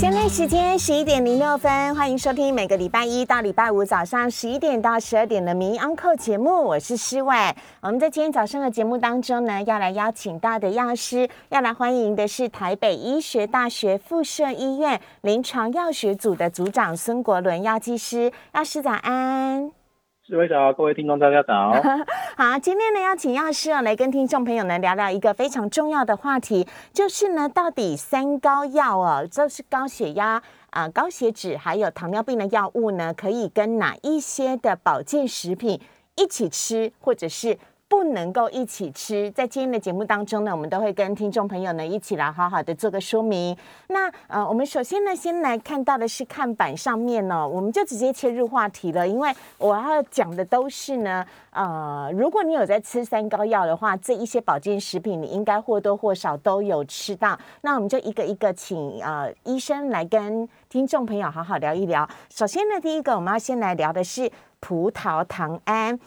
[0.00, 7.34] 现在时间十一点零六分，欢迎收听每个礼拜一到礼拜五早上十一点到十二点的《民安扣》节目，我是诗伟。
[7.82, 19.79] 我们在今天早上的节目当中呢，要来邀请到的药师，要来欢迎的是台北医学大学附设医院临床药学组的组长孙国伦药剂师，药师早安。
[20.30, 21.72] 各位早，各位听众大家早。
[22.38, 30.40] 好，今天呢要请药师来跟听众朋友呢聊聊一个非常重要的话题，就是呢到底三高药哦，就是高血压
[30.70, 35.80] 啊、高血脂还有糖尿病的药物呢，可以跟哪一些的保健食品
[36.14, 37.58] 一起吃，或者是？
[37.90, 43.54] 不能够一起吃，在今天的节目当中呢，我们都会跟听众朋友呢一起来好好的做个说明。
[43.88, 57.36] 那呃，我们首先呢，先来看到的是看板上面呢，我们就直接切入话题了，因为我要讲的都是呢，呃，如果你有在吃三高药的话，这一些保健食品你应该或多或少都有吃到。
[57.62, 62.08] 那我们就一个一个请呃医生来跟听众朋友好好聊一聊。
[62.32, 64.30] 首先呢，第一个我们要先来聊的是
[64.60, 65.98] 葡萄糖胺。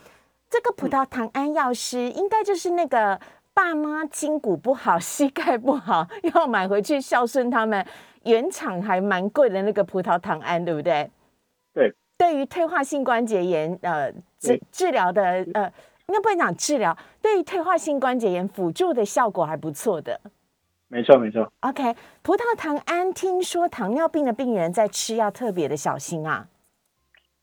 [0.54, 3.20] 这个葡萄糖胺药师应该就是那个
[3.56, 7.84] 爸妈筋骨不好、膝盖不好，要买回去孝顺他们，
[8.26, 11.10] 原厂还蛮贵的那个葡萄糖胺，对不对？
[11.74, 11.92] 对。
[12.20, 15.24] 对于退化性关节炎，呃，治治疗的，
[15.56, 15.74] 呃，
[16.06, 20.22] 应该不能讲治疗，对于退化性关节炎辅助的效果还不错的。
[20.88, 21.52] 没错，没错。
[21.62, 26.48] OK，葡萄糖胺，听说糖尿病的病人在吃要特别的小心啊。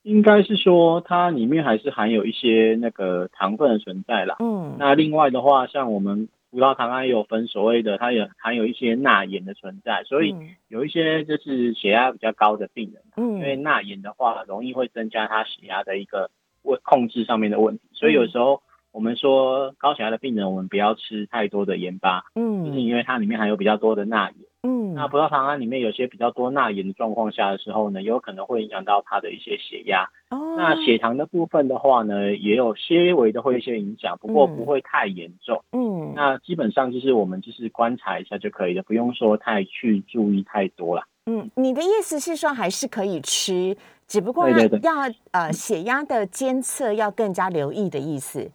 [0.03, 4.37] 应该是说，它里面还是含有一些那个糖分的存在啦。
[4.39, 10.35] 嗯，那另外的话，像我们葡萄糖胺也有分所谓的，它也含有一些钠盐的存在，所以
[10.67, 16.31] 有一些就是血压比较高的病人，嗯，因为钠盐的话，容易会增加他血压的一个
[16.63, 24.35] 问控制上面的问题，所以有时候我们说高血压的病人，我们不要吃太多的盐巴，嗯，就是因为它里面含有比较多的钠盐。
[24.63, 30.07] 嗯，那葡萄糖胺里面有些比较多钠盐的状况下的时候呢，有可能会影响到他的一些血压。
[30.29, 35.63] 哦，那血糖的部分的话呢，也有些微的会一些影响，不过不会太严重。
[35.71, 41.03] 嗯，那基本上就是我们就是观察一下就可以了，不用说太去注意太多了。
[41.25, 43.75] 嗯，你的意思是说还是可以吃，
[44.07, 44.93] 只不过要
[45.31, 48.51] 呃血压的监测要更加留意的意思。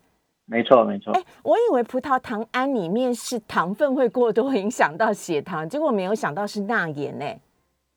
[0.47, 1.13] 没错，没错。
[1.13, 7.27] 哎，我以为葡萄糖胺里面是糖分会过多影响到血糖，结果没有想到是钠盐呢。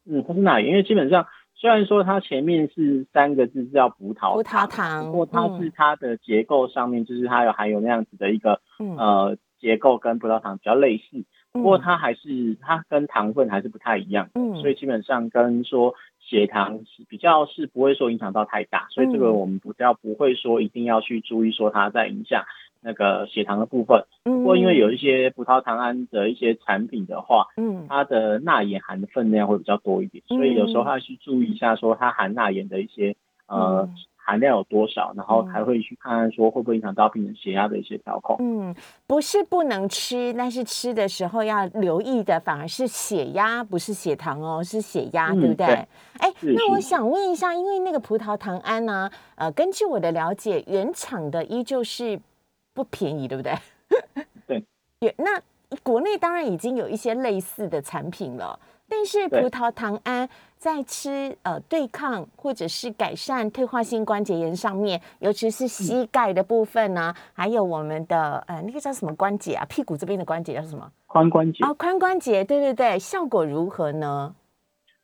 [0.05, 8.61] 嗯，它是钠盐，因为基本上虽然说它前面是三个字叫葡萄葡萄糖，不过它是它的结构上面就是它有含有那样子的一个
[8.97, 15.95] 呃结构跟葡萄糖比较类似，不过它还是它跟糖分还是不太一样，嗯，所以基本上跟说。
[16.21, 22.43] 血糖是比较是不会说影响到太大，所以这个我们不要不会说一定要去注意说它在影响
[22.81, 24.03] 那个血糖的部分。
[24.25, 33.15] 不过因为有一些葡萄糖胺的一些产品的话，嗯，它的钠盐含的分量会比较多一点，所以有时候要去注意一下说它含钠盐的一些
[33.47, 33.89] 呃。
[34.29, 38.35] 含量有多少，然后还会去看看说会不会影响到病人血压的一些调控。
[38.39, 38.75] 嗯，
[39.07, 45.65] 不是不能吃，但是吃的时候要留意的反而是血压，不是血糖哦，是血压，对不对？
[46.19, 52.19] 哎，那我想问一下，因为那个葡萄糖胺呢，呃，根据我的了解，原厂的依旧是
[52.75, 53.55] 不便宜，对不对？
[54.45, 54.63] 对。
[55.17, 55.41] 那
[55.81, 60.29] 国内当然已经有一些类似的产品了，但是葡萄糖胺。
[60.59, 69.65] 在吃呃对抗或者是改善退化性关节炎上面，尤其是膝盖的部分呢，还有我们的呃那个叫什么关节啊？
[69.69, 70.91] 屁股这边的关节叫什么？
[71.07, 74.35] 髋关节啊，髋关节，对对对，效果如何呢？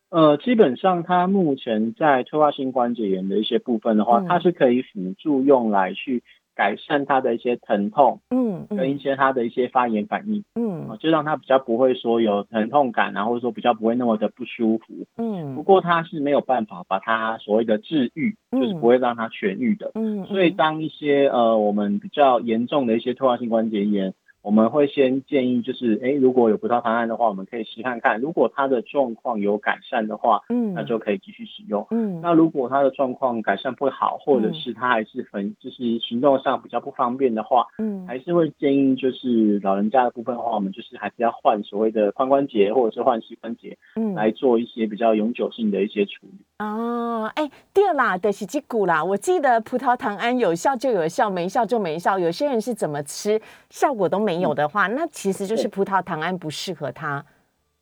[0.10, 6.22] 呃，基本上它目前在退化性关节炎的一些部分的话，它是可以辅助用来去。
[6.56, 24.14] 改善他的一些疼痛，嗯，跟一些他的一些发炎反应，嗯，就让他比较不会说有疼痛感，然后说比较不会那么的不舒服，嗯，不过他是没有办法把他所谓的治愈，就是不会让他痊愈的，嗯，所以当一些呃我们比较严重的一些退化性关节炎。
[24.46, 28.22] 我们会先建议，就是哎，如果有葡萄糖胺的话，我们可以试看看。
[28.22, 31.88] 如果他的状况有改善的话，嗯，那就可以继续使用。
[31.90, 46.38] 嗯，那如果他的状况改善不好，或者是他还是很就是行动上比较不方便的话，嗯，还是会建议就是老人家的部分的话，我们就是还是要换所谓的髋关节或者是换膝关节，嗯，来做一些比较永久性的一些处理。
[46.60, 49.04] 哦，哎，对啦，的是这股啦。
[49.04, 52.20] 我记得葡萄糖胺有效就有效，没效就没效。
[52.20, 54.35] 有些人是怎么吃，效果都没。
[54.40, 57.24] 有的话，那其实就是葡萄糖胺不适合他。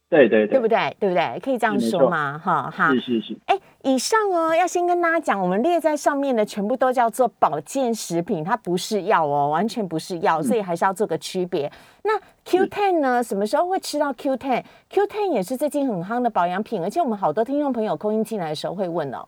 [0.10, 0.96] 对对对，对不对？
[1.00, 1.40] 对不对？
[1.40, 2.38] 可以这样说吗？
[2.38, 3.36] 哈哈，是是是。
[3.48, 11.72] 哎，以上哦，要先跟大家讲，我们列在上面的全部都叫做保健食品，它不是药哦，完全不是药，所以还是要做个区别。
[12.04, 12.12] 那
[12.46, 13.24] Q Ten 呢？
[13.24, 19.28] 什么时候会吃到 Q Ten？Q Ten 也是最近很夯的保养品，而且我们好多听众朋友空音进来的时候会问哦。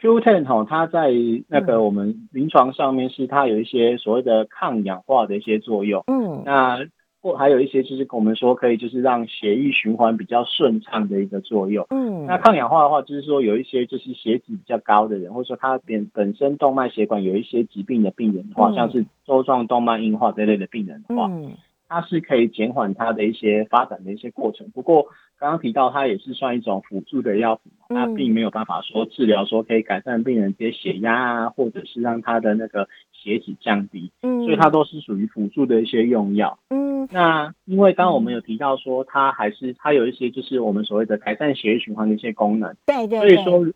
[0.00, 1.12] Q Ten 哈，它在
[1.48, 6.02] 那个我们临床上面是它有一些所谓的抗氧化的一些作用。
[6.06, 6.86] 嗯，那。
[7.22, 11.86] 或还有一些就是我们说可以就是让血液循环比较顺畅的一个作用。
[11.90, 21.30] 嗯，那抗氧化的话，就是说有一些就是血脂比较高的人，或者说他本本身动脉血管有一些疾病的病人的话，像是周状动脉硬化这类的病人的话，
[21.90, 24.70] 它是可以减缓它的一些发展的一些过程。
[24.70, 25.08] 不过
[25.38, 32.88] 刚刚提到它也是算一种辅助的药品，它并没有办法说治疗说可以改善病人这些血压啊，或者是让他的那个。
[33.22, 43.70] 血脂降低，嗯，所以它都是属于辅助的一些用药，嗯，那因为刚刚我们有提到说，它还是它有一些就是我们所谓的改善血液循环的一些功能，对对，所以说。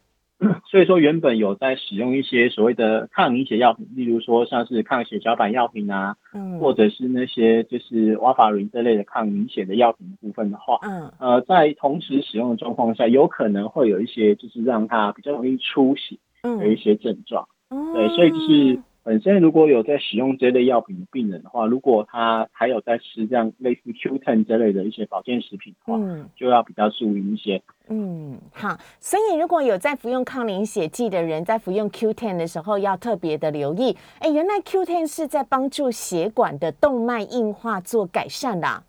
[0.70, 17.48] 所以说，原本有在使用一些所谓的抗凝血药品，例如说像是抗血小板药品啊，嗯，或者是那些就是瓦法林这类的抗凝血的药品的部分的话，嗯，呃，在同时使用的状况下，有可能会有一些就是让它比较容易出血的一些症状，
[17.94, 18.80] 对，所以就是。
[19.04, 27.60] 本身如果有在使用这类药品的病人的话，如果他还有在吃这样类似 Q10 这类的一些保健食品的话，嗯，就要比较注意一些。
[27.88, 33.94] 嗯，好，所以如果有在服用抗凝血剂的人，在服用 Q Ten 的时候，要特别的留意。
[34.20, 38.82] 哎，原来 Q Ten 是在帮助血管的动脉硬化做改善的。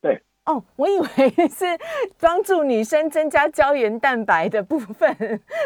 [0.00, 1.06] 对，哦，我以为
[1.48, 1.66] 是
[2.18, 5.14] 帮助女生增加胶原蛋白的部分，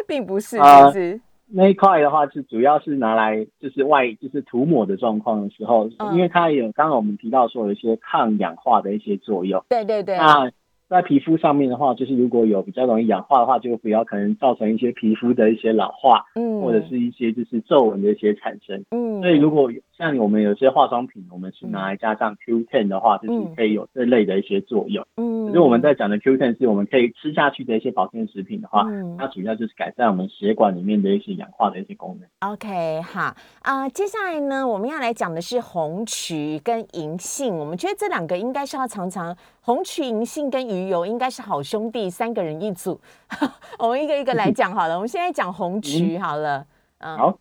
[0.08, 1.20] 并不是，是不是？
[1.48, 9.64] 那一块的话是主要是拿来就是外就是涂抹的状况的时候，因为它有刚刚我们提到说有一些抗氧化的一些作用。
[9.69, 10.16] 对对对。
[10.16, 10.50] 那
[10.88, 18.84] 在皮肤上面的话，就是如果有比较容易氧化的话，就比较可能造成一些皮肤的一些老化，嗯，或者是一些就是皱纹的一些产生。
[18.90, 19.20] 嗯。
[19.20, 25.06] 所以如果像我们有些化妆品，我们是拿来加上 Q Ten 的话，就是可以有这类的一些作用。
[25.16, 28.84] 嗯，可是我们在讲的 Q Ten 是我们可以吃下去的一些保健食品的话，
[29.19, 32.50] 它主要就是改善我们血管里面的一些氧化的一些功能。
[32.52, 37.56] OK，好啊，接下来呢，我们要来讲的是红曲跟银杏。
[37.56, 43.00] 我们觉得这两个应该是要常常红曲、银杏跟鱼油应该是好兄弟，三个人一组。
[43.78, 44.94] 我们一个一个来讲好了。
[44.94, 46.66] 我们现在讲红曲好了。
[46.99, 47.38] 嗯，好。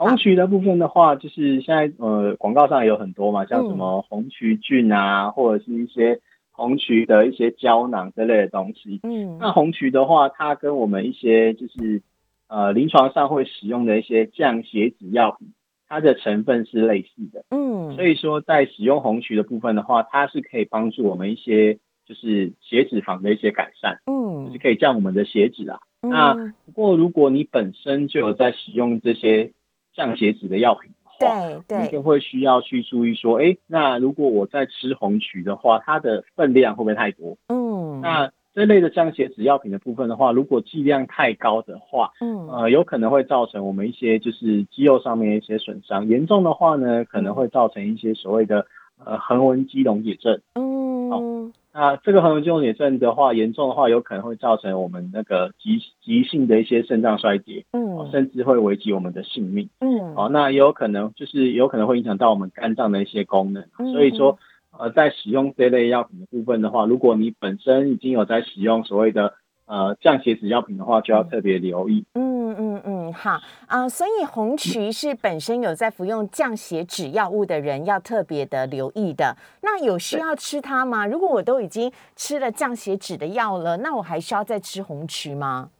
[0.00, 6.20] 红曲的部分的话，就是现在呃广告上也有很多嘛，像什么红曲菌啊，或者是一些
[6.52, 9.00] 红曲的一些胶囊之类的东西。
[9.02, 12.00] 嗯，那红曲的话，它跟我们一些就是
[12.48, 15.52] 呃临床上会使用的一些降血脂药品，
[15.86, 17.44] 它的成分是类似的。
[17.50, 21.74] 嗯，所以说在使用红曲的部分的话，它是可以帮助我们一些
[22.06, 23.98] 就是血脂肪的一些改善。
[24.06, 25.78] 嗯，就是可以降我们的血脂啊。
[26.00, 26.32] 那
[26.64, 29.52] 不过如果你本身就有在使用这些
[29.94, 37.36] 降血脂的药品的话，对，你就会需要去注意说，哎，那如果我在吃红曲的话，它的分量会不会太多？
[37.48, 48.66] 嗯，那这类的降血脂药品的部分的话，如果剂量太高的话，嗯，呃，有可能会造成我们一些就是肌肉上面一些损伤，严重的话呢，可能会造成一些所谓的
[49.04, 50.40] 呃横纹肌溶解症。
[50.54, 51.52] 嗯。
[51.72, 64.38] 那这个横纹肌溶解症的话，严重的话，有可能会造成我们那个急急性的一些肾脏衰竭，嗯，甚至会危及我们的性命，嗯，哦，那也有可能就是有可能会影响到我们肝脏的一些功能，所以说，
[64.78, 69.34] 呃，在使用这类药品的部分的话，如果你本身已经有在使用所谓的。
[69.70, 72.04] 呃，降血脂药品的话，就要特别留意。
[72.14, 79.36] 嗯嗯嗯，好啊，所以红曲是本身有在服用降血脂药物的人要特别的留意的。
[79.62, 81.06] 那有需要吃它吗？
[81.06, 85.70] 如果我都已经吃了降血脂的药了，那我还需要再吃红曲吗？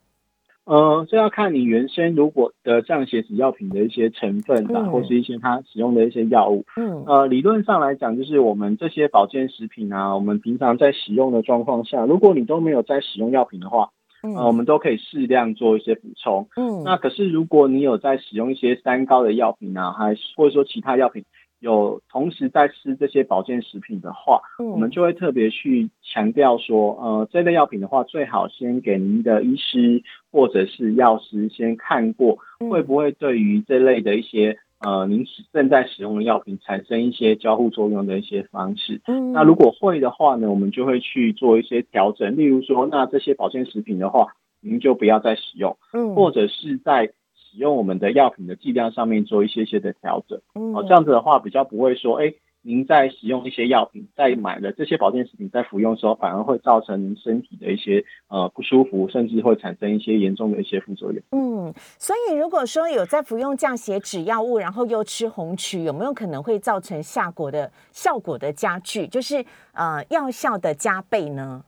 [0.70, 6.64] 呃，这要看你原先如果的降血脂药品的一些成分吧，或是一些它使用的一些药物。
[6.76, 13.88] 嗯，呃，理论上来讲，就是我们这些保健食品啊，我们平常在使用的状况下，如果你都没有在使用药品的话，
[14.22, 16.46] 呃，我们都可以适量做一些补充。
[16.54, 21.24] 嗯，那可是如果你有在使用一些三高的药品啊，还是或者说其他药品。
[21.60, 30.02] 有同时在吃这些保健食品的话，我们就会特别去强调说，呃，这类药品的话，最好先给您的医师
[30.32, 32.38] 或者是药师先看过，
[32.70, 39.02] 会不会对于这类的一些呃您正在使用的药品产生一些交互作用的一些方式。
[39.34, 44.28] 那如果会的话呢，我们就会去做一些调整，例如说，那这些保健食品的话，
[44.60, 45.76] 您就不要再使用，
[46.14, 47.12] 或者是在。
[47.50, 61.22] 使用我们的药品的剂量上面做一些些的调整，哦，这样子的话比较不会说，哎，您在使用一些药品，在买了这些保健食品在服用的时候，反而会造成您身体的一些呃不舒服，甚至会产生一些严重的一些副作用。
[61.32, 71.64] 嗯，所以如果说有在服用降血脂药物，然后又吃红曲，有没有可能会造成效果的效果的加剧，就是呃药效的加倍呢？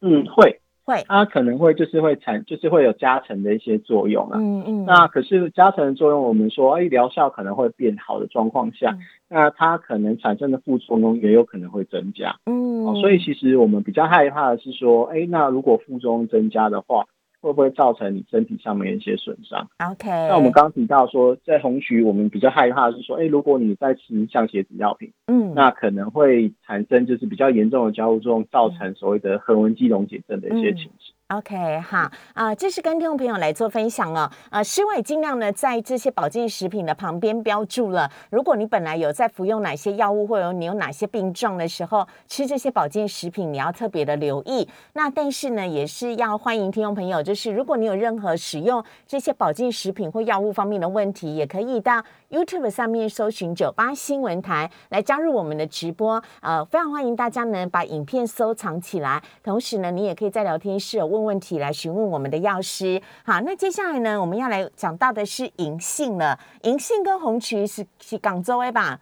[0.00, 0.61] 嗯，会。
[0.84, 4.38] 会，它可能会就是会产，就是会有加成的一些作用啊。
[4.40, 4.84] 嗯嗯。
[4.84, 8.96] 那可是加成的作用，我们说，哎，疗效可能会变好的状况下，
[9.28, 12.36] 那它可能产生的副作用也有可能会增加。
[12.46, 12.94] 嗯。
[12.96, 17.06] 所以其实我们比较害怕的是说，哎，那如果副作用增加的话。
[17.42, 31.14] 会不会造成你身体上面一些损伤？OK，那我们刚提到说，在红曲，我们比较害怕的是说，哎，如果你在吃降血脂药品，嗯，那可能会产生就是比较严重的交互作用，造成所谓的横纹肌溶解症的一些情形。
[31.32, 34.30] OK，好啊，这是跟听众朋友来做分享哦。
[34.50, 44.68] 啊，师伟尽量呢在这些保健食品的旁边标注了，如果你本来有在服用哪些药物，或者你有哪些病状的时候，吃这些保健食品你要特别的留意。
[44.92, 56.22] 那但是呢，也是要欢迎听众朋友，就是如果你有任何使用这些保健食品或药物方面的问题，也可以到 YouTube 上面搜寻九八新闻台来加入我们的直播。
[56.40, 61.22] 呃，非常欢迎大家呢把影片收藏起来，同时呢，你也可以在聊天室问。
[61.22, 63.00] 问题来询问我们的药师。
[63.24, 66.36] 好，那接下来呢，我们要来讲到的是银杏了。
[66.64, 68.98] 银杏跟红曲是是广州的吧？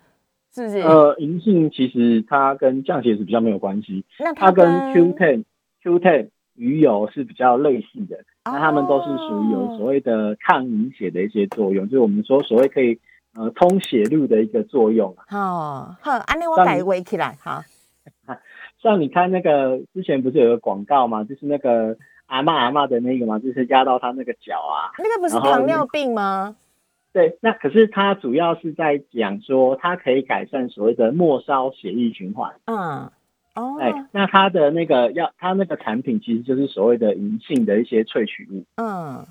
[0.54, 0.80] 是不是？
[0.80, 4.04] 呃，银杏其实它跟降血脂比较没有关系。
[4.18, 5.44] 那它跟 Q10、
[5.82, 8.18] Q10 鱼油是比较类似的。
[8.44, 12.98] 那它们都是属于有所谓的抗凝血的一些作用，就是我们说所谓可以
[13.34, 15.14] 呃通血路的一个作用。
[15.28, 17.36] 好，好，安利我改围起来。
[17.40, 17.62] 好。
[18.82, 21.22] 像你看那个之前不是有个广告吗？
[21.24, 23.38] 就是那个阿妈阿妈的那个吗？
[23.38, 24.88] 就是压到他那个脚啊。
[24.98, 26.56] 那个不是糖尿病吗？
[27.12, 32.54] 对，那可是它主要是在讲说它可以改善所谓的末梢血液循环。
[32.66, 33.10] 嗯，
[33.54, 38.64] 哦，哎，那它的那个要它那个产品其实就是所谓的银杏的一些萃取物。
[38.76, 39.26] 嗯。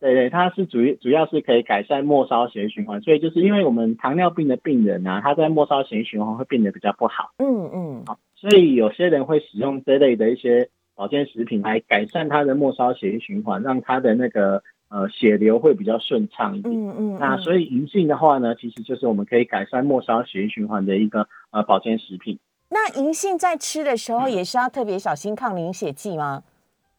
[0.00, 7.32] 对对，它是主主要是可以改善末梢血液循环，所以就是因为我们糖尿病的病人啊，他在末梢血液循环会变得比较不好。
[7.38, 16.72] 嗯嗯，好，所以有些人会使用这类的一些保健食品来改善他的末梢血液循环，让他的那个呃血流会比较顺畅一点。
[16.72, 22.38] 嗯嗯，那所以银杏的话呢，其实就是我们可以改善末梢血液循环的一个呃保健食品。
[22.70, 26.44] 那银杏在吃的时候也是要特别小心抗凝血剂吗？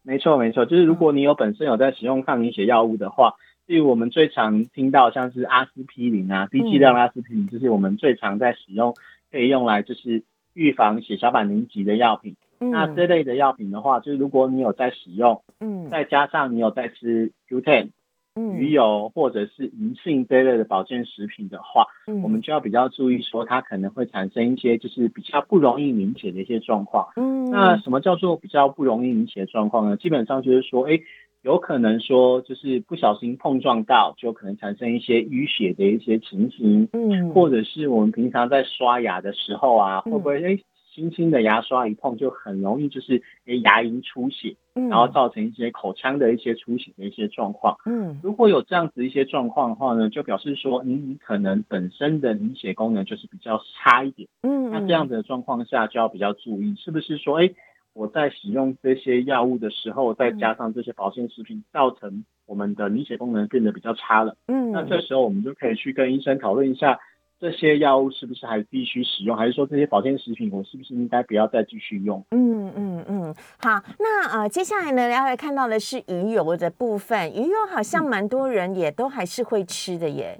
[0.04, 3.36] 没错，没错，就是如果你有本身有在使用抗凝血药物的话，
[3.68, 8.96] 例如我们最常听到像是阿司匹林啊，低剂量阿司匹林，就是我们最常在使用，
[9.32, 12.36] 可以用来就是预防血小板凝集的药品。
[12.60, 17.90] 那这类的药品的话，就是如果你有在使用，嗯，再加上你有在吃 Q10。
[18.36, 27.10] 鱼油或者是银杏这类的保健食品的话，嗯我们就要比较注意说，它可能会产生一些就是比较不容易凝血的一些状况。
[27.16, 29.98] 嗯，那什么叫做比较不容易凝血的状况呢？
[29.98, 31.00] 基本上就是说，哎，
[31.42, 36.88] 有可能说就是不小心碰撞到，就可能产生一些淤血的一些情形。
[36.94, 40.60] 嗯，或者是我们平常在刷牙的时候啊，会不会哎？
[40.94, 47.78] 轻轻的牙刷一碰就很容易就是诶牙龈出血，然后造成一些口腔的一些出血的一些状况。
[47.86, 54.28] 嗯，如果有这样子一些状况的话呢，就表示说你可能本身的凝血功能就是比较差一点。
[54.42, 57.52] 嗯，那这样子的状况下就要比较注意，是不是说哎
[57.94, 64.36] 我在使用这些药物的时候，再加上这些保健食品，造成我们的凝血功能变得比较差了。
[64.48, 67.00] 嗯，那这时候我们就可以去跟医生讨论一下。
[67.40, 72.22] 这些药物是不是还必须使用，还是说这些保健食品我是不是应该不要再继续用？
[72.32, 77.32] 嗯嗯嗯，好，那呃接下来呢，要来看到的是鱼油的部分。
[77.34, 80.38] 鱼油好像蛮多人也都还是会吃的耶，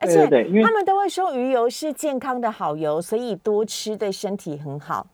[0.00, 5.06] 而且他们都会说鱼油是健康的好油，所以多吃对身体很好。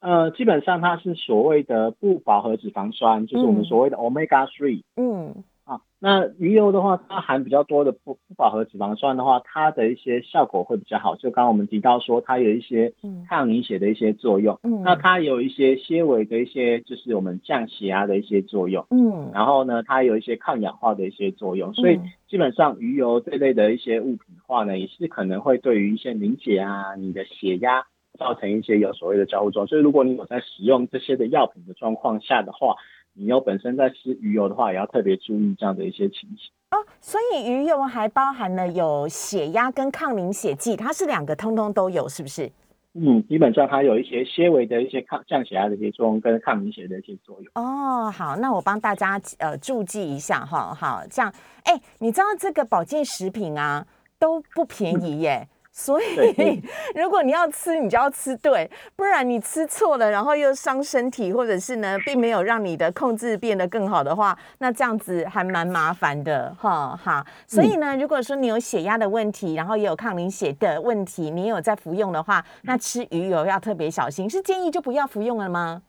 [0.00, 4.82] 呃，基本上它是所谓的不饱和脂肪酸，就是我们所谓的 omega three。
[4.96, 5.44] 嗯。
[5.68, 11.14] 啊，那鱼油的话，它含比较多的不不饱和脂肪酸的话，它的一些效果会比较好。
[11.14, 12.94] 就刚刚我们提到说，它有一些
[13.28, 14.58] 抗凝血的一些作用。
[14.62, 18.86] 嗯，那它有一些纤维的一些，就是我们降血压的一些作用。
[18.88, 21.74] 嗯，然后呢，它有一些抗氧化的一些作用。
[21.74, 27.84] 所以基本上鱼油这类的一些物品的话呢，也是可能会对于一些凝血啊、你的血压
[28.18, 29.66] 造成一些有所谓的交互作用。
[29.66, 32.76] 所以如果你有在使用这些的药品的状况下的话，
[33.18, 36.78] 你有本身在吃鱼油的话，也要特别注意这样的一些情形哦。
[37.00, 42.50] 所以鱼油还包含了有血压跟抗凝血剂，它是两个通通都有，是不是？
[42.94, 47.50] 嗯，基本上它有一些纤维的一些抗降血压的一些作用，跟抗凝血的一些作用。
[47.54, 51.32] 哦，好，那我帮大家呃注记一下哈，好，这样，
[51.64, 53.86] 哎，你知道这个保健食品啊
[54.18, 55.48] 都不便宜耶。
[55.78, 56.60] 所以
[57.00, 67.24] 如果你要吃，你就要吃对，不然你吃错了，然后又伤身体，或者是呢，并没有让你的控制变得更好的话，那这样子还蛮麻烦的哈哈。
[67.46, 75.82] 所以呢，如果说你有血压的问题，然后也有抗凝血的问题，你有在服用的话，那吃鱼油要特别小心，是建议就不要服用了吗？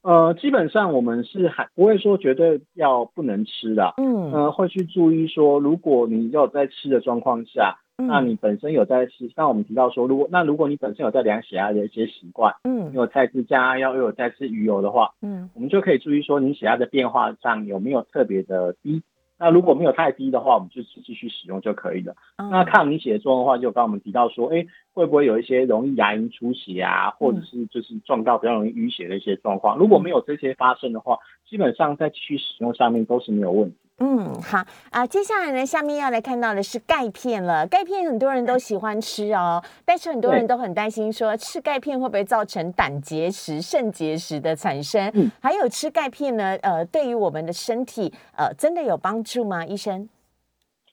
[0.00, 19.02] 呃，基本上我们是还不会说绝对要不能吃的，嗯，呃，会去注意说，如果你有在吃的状况下，那你本身有在吃，像我们提到说，如果那如果你本身有在量血压的一些习惯，嗯，有在吃加压药，又有在吃鱼油的话，嗯，我们就可以注意说，你血压的变化上有没有特别的低。
[19.40, 22.14] 那如果没有太低的话，我们就继续使用就可以了。
[22.38, 29.76] 那抗凝血作用的话，就刚我们提到说，哎，会不会有一些容易牙龈出血啊，或者是就是撞到比较容易淤血的一些状况？
[29.76, 33.76] 如果没有这些发生的话，基本上在继续使用上面都是没有问题。
[34.00, 37.66] 嗯，好啊，接下来呢，下面要来看到的是钙片了。
[37.66, 45.10] 钙片很多人都喜欢吃哦，但是很多人都很担心说，吃钙片会不会造成胆结石、肾结石的产生？
[45.14, 49.66] 嗯，还有吃钙片呢，呃，对于我们的身体，呃，真的有帮助吗？
[49.66, 50.08] 医生？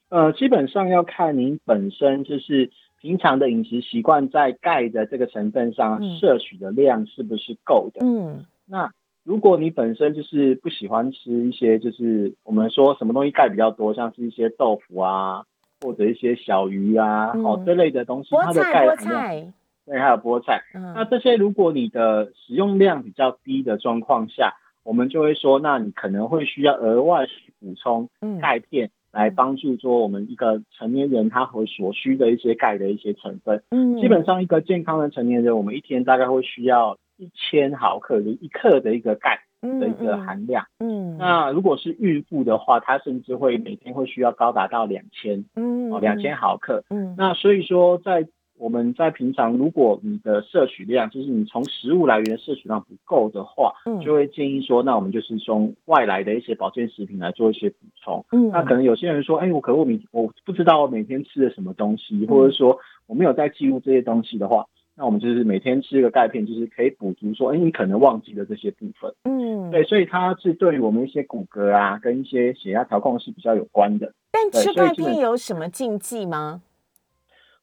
[0.08, 8.04] 呃，基本上要看您本身就是平常的饮食习惯，在钙的这个成分上摄取的量是不是够的？
[8.04, 8.90] 嗯，那。
[9.26, 15.42] 如果你本身就是不喜欢吃一些，就是我们说什么东西钙比较多，像是一些豆腐啊，
[15.80, 19.52] 或者一些小鱼啊，哦这类的东西，它的钙含量，
[19.84, 20.62] 对，还有菠菜，
[20.94, 24.54] 那这些如果你的使用量比较低的状况下，
[24.84, 28.08] 我们就会说，那你可能会需要额外去补充
[28.40, 33.60] 钙片，来帮助说我们一个成年人他和所需的一些钙的一些成分。
[33.70, 36.96] 嗯，基本上一个健康的成年人，我们一天大概会需要。
[37.16, 64.66] 一千毫克就一克的一个钙的一个含量，嗯，那如果是孕妇的话，她甚至会每天会需要高达到两千，嗯，哦，两千毫克，嗯，那所以说在我们在平常，如果你的摄取量就是你从食物来源摄取量不够的话，嗯，就会建议说，那我们就是从外来的一些保健食品来做一些补充，嗯，那可能有些人说，哎，我可我每我不知道我每天吃的什么东西，或者说我没有在记录这些东西的话。
[64.98, 69.14] 那我们就是每天吃一个钙片，就是可以补足说，哎，你可能忘记了这些部分。
[69.24, 74.14] 嗯，对，所以它是对于我们一些骨骼啊，跟一些血压调控是比较有关的。
[74.32, 76.62] 但吃钙片有什么禁忌吗？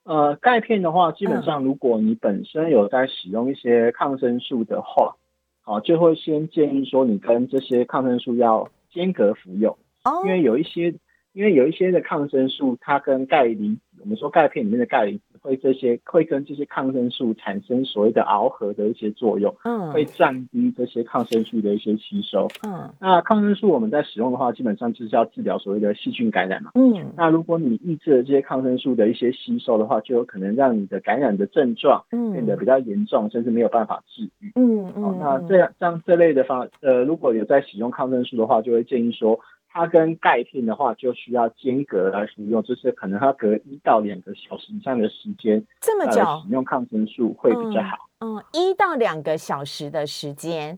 [0.03, 5.15] 呃，钙片的话，基本上如果你本身有在使用一些抗生素的话，
[5.63, 9.75] 好，就会先建议说你跟这些抗生素要间隔服用，
[10.23, 10.93] 因为有一些。
[11.33, 39.39] 因为有一些的抗生素，它跟钙离子，我们说钙片里面的钙离子会这些会跟这些抗生素产生所谓的螯合的一些作用，嗯，会降低这些抗生素的一些吸收，嗯，那抗生素我们在使用的话，基本上就是要治疗所谓的细菌感染嘛，嗯，那如果你抑制了这些抗生素的一些吸收的话，就有可能让你的感染的症状变得比较严重，甚至没有办法治愈，嗯嗯，那这样像这类的方，呃，如果有在使用抗生素的话，就会建议说。
[39.73, 48.07] 它跟钙片的话，就需要间隔来服用，就是可能它隔一到两个小时以上的时间，这么久使用抗生素会比较好。
[48.19, 50.77] 嗯，一到两个小时的时间。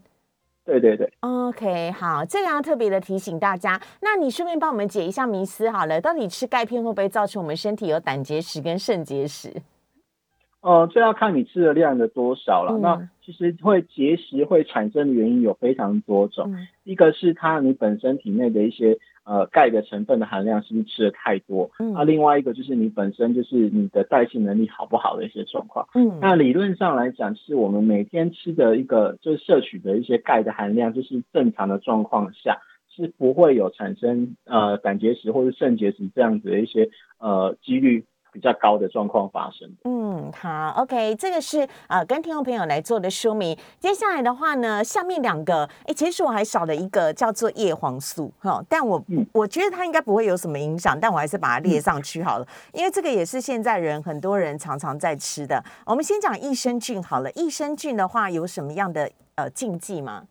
[0.64, 1.12] 对对对。
[1.20, 3.80] OK，好，这个要特别的提醒大家。
[4.02, 9.54] 那你顺便帮我们解一下迷思好了，到底吃钙片会不会造成我们身体有胆结石跟肾结石？
[10.66, 12.80] 呃，这要看你吃的量的多少了。
[12.80, 25.88] 那其实会结石会产生的原因有非常多种，一个是它你本身体内的一些呃钙的成分的含量是不是吃的太多，啊，另外一个就是你本身就是你的代谢能力好不好的一些状况。
[25.94, 32.58] 嗯，那理论上来讲，是我们每天吃的一个就是摄取的一些钙的含量，就是正常的状况下
[32.90, 38.04] 是不会有产生呃胆结石或者肾结石这样子的一些呃几率。
[38.36, 39.66] 比较高的状况发生。
[39.86, 43.58] 嗯，好，OK，这个是呃跟听众朋友来做的说明。
[43.80, 55.64] 接下来的话呢，下面两个，哎，其实我还少了一个叫做叶黄素哈，但我我觉得它应该不会有什么影响，但我还是把它列上去好了，因为这个也是现在人很多人常常在吃的。
[55.86, 60.24] 我们先讲益生菌好了，益生菌的话有什么样的呃禁忌吗？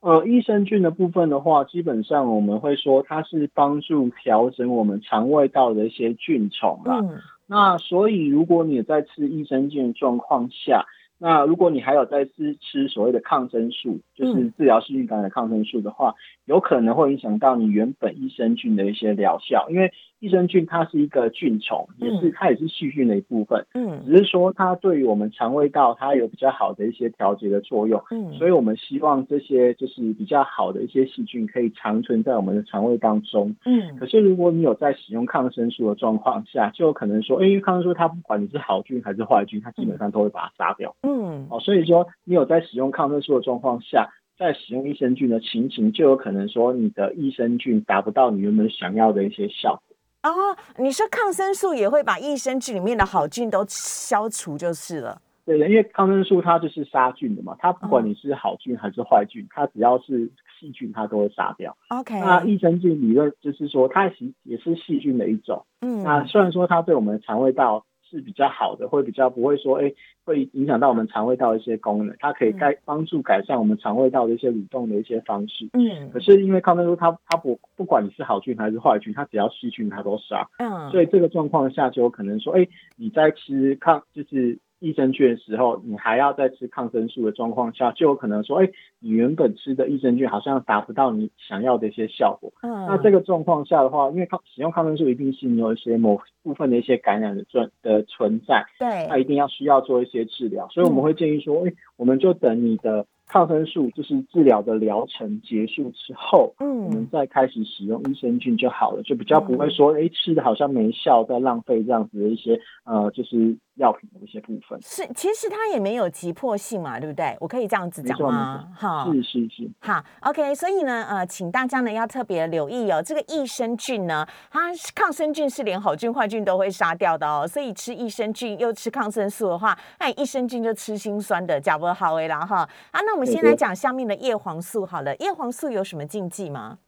[0.00, 7.02] 呃，益生菌的部分的话，基本上我们会说它是帮助调整我们肠胃道的一些菌虫啦。
[7.46, 10.84] 那所以如果你在吃益生菌状况下，
[11.18, 16.14] 那如果你还有在吃吃所谓的抗生素，就是治疗细菌感染抗生素的话，
[16.46, 44.05] 有可能会影响到你原本益生菌的一些疗效，因为益生菌它是一个菌虫，也是它也是细菌的一部分，嗯，只是说它对于我们肠胃道它有比较好的一些调节的作用，嗯，所以我们希望这些就是比较好的一些细菌可以长存在我们的肠胃当中，嗯，可是如果你有在使用抗生素的状况下，就有可能说，因为抗生素它不管你是好菌还是坏菌，它基本上都会把它杀掉，嗯，哦，所以说你有在使用抗生素的状况下。
[44.38, 50.30] 在使用益生菌的情形，就有可能说你的益生菌达不到你原本想要的一些效果。
[50.30, 55.20] 哦，你说抗生素也会把益生菌里面的好菌都消除就是了。
[55.44, 61.76] 对的，因为抗生素它就是杀菌的嘛，它不管你是好菌还是坏菌，它只要是细菌，它都会杀掉。
[61.88, 64.10] OK，那益生菌理论就是说，它
[64.42, 65.64] 也是细菌的一种。
[65.80, 67.84] 嗯，那虽然说它对我们的肠胃道。
[68.08, 69.92] 是比较好的，会比较不会说，哎，
[70.24, 72.16] 会影响到我们肠胃道一些功能。
[72.18, 75.68] 它可以改帮助改善我们肠胃道的一些蠕动的一些方式。
[75.72, 76.10] 嗯。
[76.10, 80.48] 可是因为抗生素，它它不不管你是好菌还是坏菌，它只要细菌它都杀。
[80.58, 80.90] 嗯。
[80.90, 84.58] 所以这个状况下就有可能说，哎，你在吃抗就是。
[84.78, 88.68] 益生菌的时候，你还要在吃抗生素的状况下，就有可能说，哎，
[89.00, 92.52] 你原本吃的益生菌好像达不到你想要的一些效果。
[92.62, 103.06] 嗯，那这个状况下的话，因为抗使用抗生素一定是你有一些某部分的一些感染的存的存在，对，它一定要需要做一些治疗，所以我们会建议说，哎，我们就等你的。
[103.28, 114.78] 抗生素就是治疗的疗程结束之后，嗯，我们再开始使用益生菌就好了，就比较不会说，哎，吃的好像没效，在浪费这样子的一些，呃，就是药品的一些部分。
[114.82, 117.36] 是，其实它也没有急迫性嘛，对不对？
[117.40, 118.68] 我可以这样子讲吗？
[118.74, 119.70] 好，是是是。
[119.80, 120.54] 好，OK。
[120.54, 132.68] 所以呢，呃，请大家呢要特别留意哦，这个益生菌呢，它抗生菌是连好菌坏菌都会杀掉的哦，所以吃益生菌又吃抗生素的话，那益生菌就吃心酸的，假不好诶啦哈。
[132.90, 136.78] 啊，那我们先来讲下面的叶黄素好了，叶黄素有什么禁忌吗？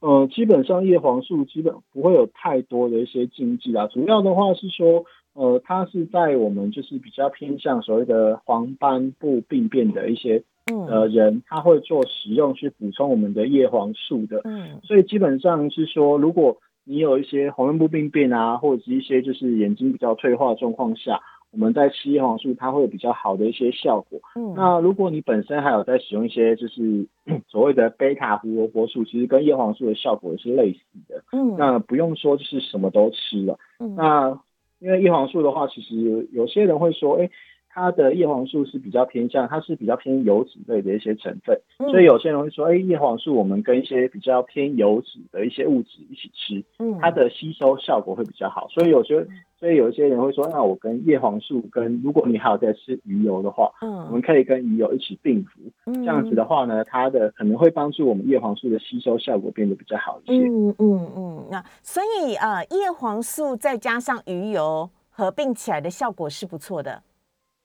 [0.00, 5.04] 呃，基本上叶黄素基本不会有太多的一些禁忌啊，主要的话是说，
[5.34, 10.42] 呃，它是在我们就是比较偏向所谓的黄斑部病变的一些
[10.88, 21.20] 呃人，他会做使用去补充我们的叶黄素的，嗯，所以基本上是说，如果你有一些黄斑部病变啊，或者是一些就是眼睛比较退化状况下。
[21.50, 24.18] 我们在吃叶黄素，它会有比较好的一些效果。
[24.34, 27.06] 嗯，那如果你本身还有在使用一些就是
[27.46, 31.22] 所谓的贝塔胡萝卜素，其实跟叶黄素的效果也是类似的。
[31.30, 33.56] 嗯，那不用说就是什么都吃了。
[33.78, 34.36] 嗯，那
[34.78, 37.30] 因为叶黄素的话，其实有些人会说，哎。
[37.74, 41.60] 它的叶黄素是比较偏向，它是比较偏油脂类的一些成分，
[41.90, 48.68] 所以有些人会说，哎，叶黄素我们跟一些比较偏油脂的一些物质一起吃，嗯，它的吸收效果会比较好。
[48.68, 49.26] 所以有些，
[49.58, 55.60] 所以有一些人会说，那我跟叶黄素跟，如果你还有在吃鱼油的话，嗯，我们可以跟鱼油一起并服，
[55.92, 60.46] 这样子的话呢，它的可能会帮助我们叶黄素的吸收效果变得比较好一些。
[60.46, 67.02] 嗯嗯嗯，那所以呃，叶黄素再加上鱼油合并起来的效果是不错的。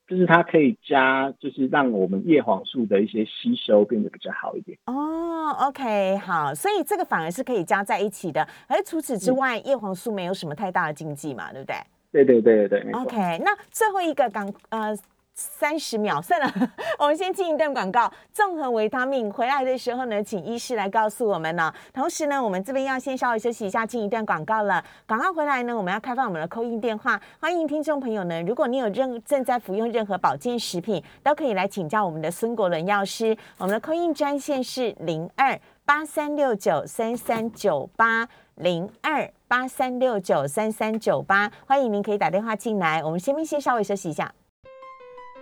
[0.10, 4.76] 就是它可以加，就是让我们叶黄素的一些吸收变得比较好一点。
[4.88, 8.45] 哦，OK，好，所以这个反而是可以加在一起的。
[8.67, 11.76] 而除此之外，叶黄素没有什么太大的禁忌嘛，对不对？
[12.12, 14.98] 对对对对对，OK，那最后一个刚呃。
[15.39, 16.54] 三十秒 算了，
[16.97, 18.12] 我们先进一段广告。
[18.34, 21.73] 综合维他命回来的时候呢，请医师来告诉我们呢。
[21.93, 24.84] 同时呢，我们这边要先稍微休息一下，进一段广告了。
[25.08, 33.38] 广告回来呢，我们要开放我们的扣印电话，欢迎听众朋友呢，如果你有任正在服用任何保健食品，都可以来请教我们的孙国伦药师。
[33.58, 43.02] 我们的扣印专线是零二八三六九三三九八零二八三六九三三九八，欢迎您可以打电话进来。
[43.02, 44.32] 我们先先稍微休息一下。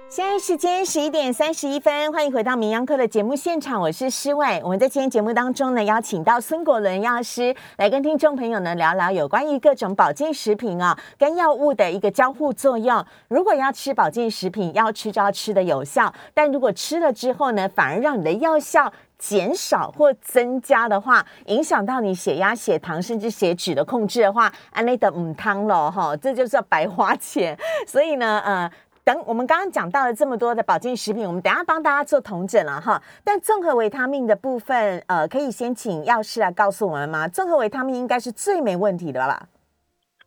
[0.09, 4.61] 现在时间十一点三十一分，欢迎回到名央课的节目现场，我是施伟。
[4.63, 13.05] 我们在今天节目当中呢，邀请到孙国伦药师来跟听众朋友呢聊聊有关于各种保健食品啊跟药物的一个交互作用。
[13.27, 27.59] 如果要吃保健食品，要吃就要吃的有效，但如果吃了之后呢，反而让你的药效减少或增加的话，影响到你血压、血糖甚至血脂的控制的话，安利的唔汤了哈，这就是要白花钱。
[27.85, 28.71] 所以呢，呃。
[29.07, 33.01] 等我们刚刚讲到了这么多的保健食品，我们等下帮大家做同诊了哈。
[33.23, 37.25] 但综合维他命的部分，呃，可以先请药师来告诉我们吗？
[37.25, 39.47] 综合维他命应该是最没问题的吧？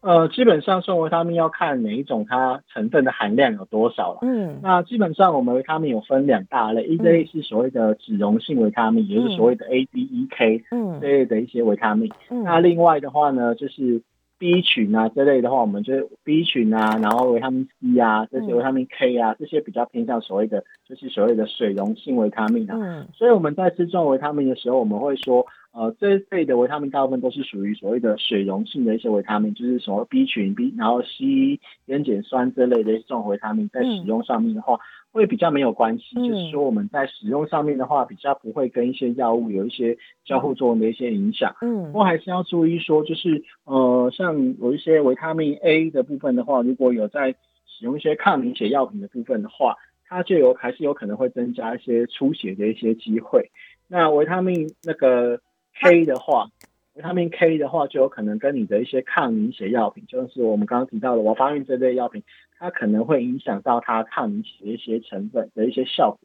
[0.01, 4.21] 呃，基本上综合维他命要看每一种它成分的含量有多少了。
[4.23, 12.11] 嗯，那基本上我们维他命有分两大类，一类是所谓的脂溶性维他命，也就是所谓的 A、D、E、K 嗯这类的一些维他命。
[12.31, 14.01] 那另外的话呢，就是
[14.41, 22.75] B 群啊这类的话，我们就是 B 群啊，然后维他命 C 啊，这些维他命 K 啊，这些比较偏向所谓的就是所谓的水溶性维他命啊。
[22.81, 23.07] 嗯。
[23.13, 34.79] 所以我们在吃这种维他命的时候，我们会说，呃，这一类的维他命大部分都是属于所谓的水溶性的一些维他命，就是什么 B 群 B，然后 C 烟碱酸这类的这种维他命，在使用上面的话。
[35.13, 41.53] 会比较没有关系，就是说我们在使用上面的话，比较不会跟一些药物有一些交互作用的一些影响。
[41.63, 47.35] 嗯，不过还是要注意说，就是呃，像有一些维他命 A 的部分的话，如果有在
[47.67, 49.75] 使用一些抗凝血药品的部分的话，
[50.07, 53.51] 它就有还是有可能会增加一些出血的一些机会。
[53.89, 55.41] 那维他命那个
[55.81, 56.49] K 的话，
[56.95, 62.23] 维他命 K 的话，就有可能跟你的一些抗凝血药品，就是我们刚刚提到的我发运这类药品。
[62.63, 66.19] 它可能会影响到它抗凝血一些成分的一些效果。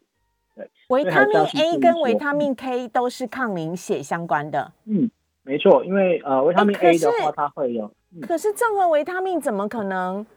[0.54, 4.74] 对，维他命 A 跟维他命 K 都是抗凝血相关的。
[4.84, 5.10] 嗯，
[5.44, 7.90] 没错，因为呃，维他命 A 的话，它会有。
[8.22, 10.28] 可是综合维他命怎么可能？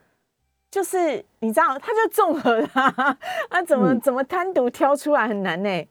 [0.70, 5.84] 就是你知道，它就综合它，啊，怎么怎么单独挑出来很难呢？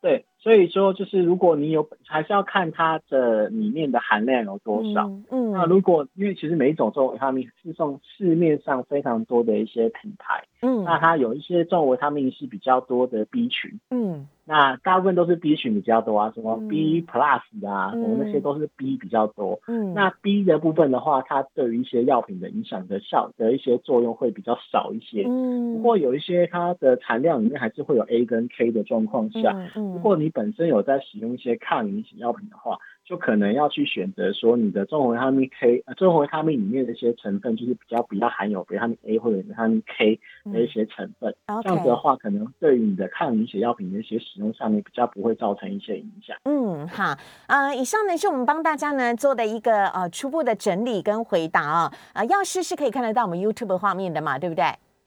[0.00, 0.24] 对。
[0.44, 5.10] 所以说，就是如果你有，还是要看它的里面的含量有多少。
[5.30, 14.28] 嗯，那如果因为其实每一种这种维他命是从市面上非常多的一些品牌，嗯，那它有一些这种维他命是比较多的 B 群，嗯。
[14.46, 19.60] 那大部分都是 B 群比较多啊，什么 B plus 啊，什么那些都是 B 比较多。
[19.66, 25.24] 嗯，那 B 的部分的话，它对于一些药品的影响的效的一些作用会比较少一些。
[25.26, 29.56] 嗯，不过有一些它的产量里面还是会有 A 跟 K 的状况下。
[29.74, 32.78] 嗯，如果你本身有在使用一些抗凝血药品的话。
[33.04, 40.18] 就可能要去选择说你的综合维他命 K，呃，综合维他命里面的一些成分就是比较比较含有维他命 A 或者维他命 K
[40.52, 46.34] 的一些成分，这样子的话，可能对于你的抗凝血药品的一些使用上面比较不会造成一些影响。
[46.44, 47.14] 嗯，好，
[47.46, 54.64] 呃，以上呢是我们帮大家呢做的一个呃初步的整理跟回答啊，呃，药师是可以看得到我们 YouTube 画面的嘛，对不对？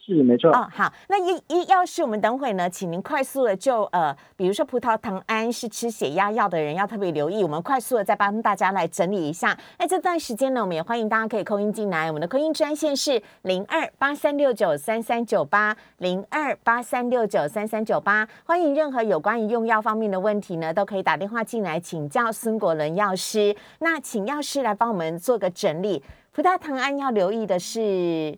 [0.07, 9.57] 是没错哦，好，那一一要是我们等会呢，请您快速的就呃，比如说葡萄糖胺是吃血压药的人要特别留意，我们快速的再帮大家来整理一下。
[9.77, 23.53] 那这段时间呢，我们也欢迎大家可以扣音进来，我们的扣音专线是零二八三六九三三九八零二八三六九三三九八，欢迎任何有关于用药方面的问题呢，都可以打电话进来请教孙国伦药师。
[23.79, 28.37] 那请药师来帮我们做个整理，葡萄糖胺要留意的是。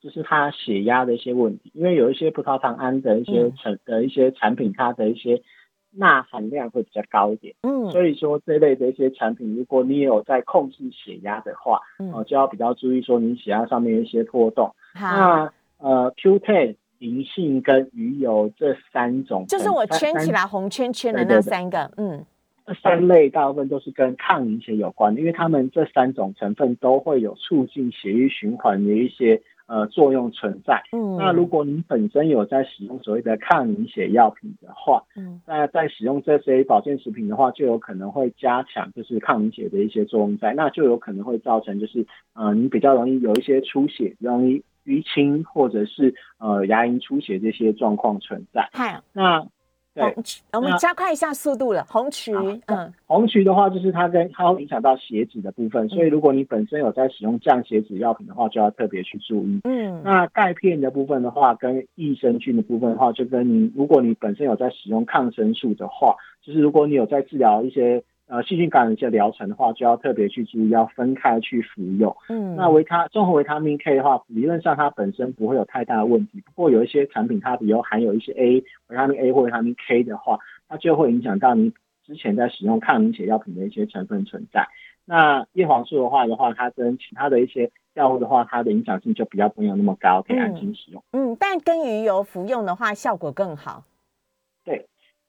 [0.00, 5.42] 就是它血压的一些问题，因为有一些葡萄糖胺的一些成的一些产品，它的一些
[5.90, 7.54] 钠含量会比较高一点。
[7.62, 11.80] 嗯，所以说这类的一些产品，如果你有在控制血压的话，
[12.14, 14.74] 哦，就要比较注意说你血压上面一些波动。
[14.94, 22.24] 那呃，Q10、银杏跟鱼油这三种，就是我圈起来红圈圈的那三个，嗯，
[22.64, 29.42] 这三类大部分都是跟抗凝血有关的，因为它们这三种成分都会有促进血液循环的一些。
[29.70, 30.82] 呃，作用存在。
[30.90, 42.04] 嗯，那如果你本身有在使用所谓的抗凝血药品的话，嗯，那在使用这些保健食品的话，就有可能会加强就是抗凝血的一些作用在，那就有可能会造成就是
[42.34, 48.68] 呃，你比较容易有一些出血，容易淤青或者是呃牙龈出血这些状况存在。
[48.72, 49.46] 嗨，那。
[49.94, 50.14] 对，
[50.52, 51.84] 我们加快一下速度了。
[51.88, 52.32] 红曲，
[52.66, 59.60] 嗯，红曲的话，就是它跟它会影响到血脂的部分，所以如果你本身有在使用降血脂药品的话，就要特别去注意。
[59.64, 68.02] 嗯，那钙片的部分的话，跟益生菌的部分的话，就跟你如果你本身有在使用抗生素的话，就是如果你有在治疗一些。
[68.30, 72.16] 呃，细菌感染一些疗程的话，就要特别去注意，要分开去服用。
[72.28, 76.40] 嗯，那维他综合维他命 K 的话，理论上它本身不会有太大的问题。
[76.46, 80.38] 不过有一些产品它比如含有一些 A 维他命 A 或维他命 K 的话，
[80.68, 81.72] 它就会影响到你
[82.06, 84.68] 之前在使用抗凝血药品的一些成分存在。
[85.04, 91.02] 那叶黄素的话的话，它跟其他的一些药物的话，它的影响性就比较没有那么高，可以安心使用。
[91.10, 93.82] 嗯，但跟鱼油服用的话，效果更好。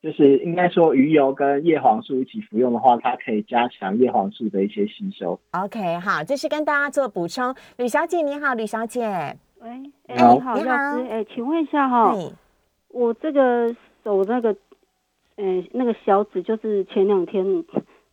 [0.02, 0.12] 对。
[0.12, 5.38] 就是应该说，鱼油跟叶黄素一起服用的话，它可以加强叶黄素的一些吸收。
[5.52, 7.54] OK，好，这是跟大家做补充。
[7.76, 9.00] 吕小姐你好，吕小姐，
[9.60, 9.70] 喂，
[10.08, 12.12] 哎，你好，药师，哎，请问一下哈，
[12.88, 14.52] 我这个手那个，
[15.36, 17.64] 哎，那个小指就是前两天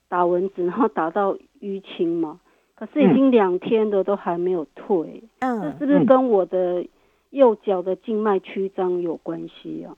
[0.07, 2.39] 打蚊子，然后打到淤青嘛，
[2.75, 6.85] 可是已经两天的都还没有退，嗯，这是不是跟我的
[7.31, 9.97] 右脚的静脉曲张有关系啊？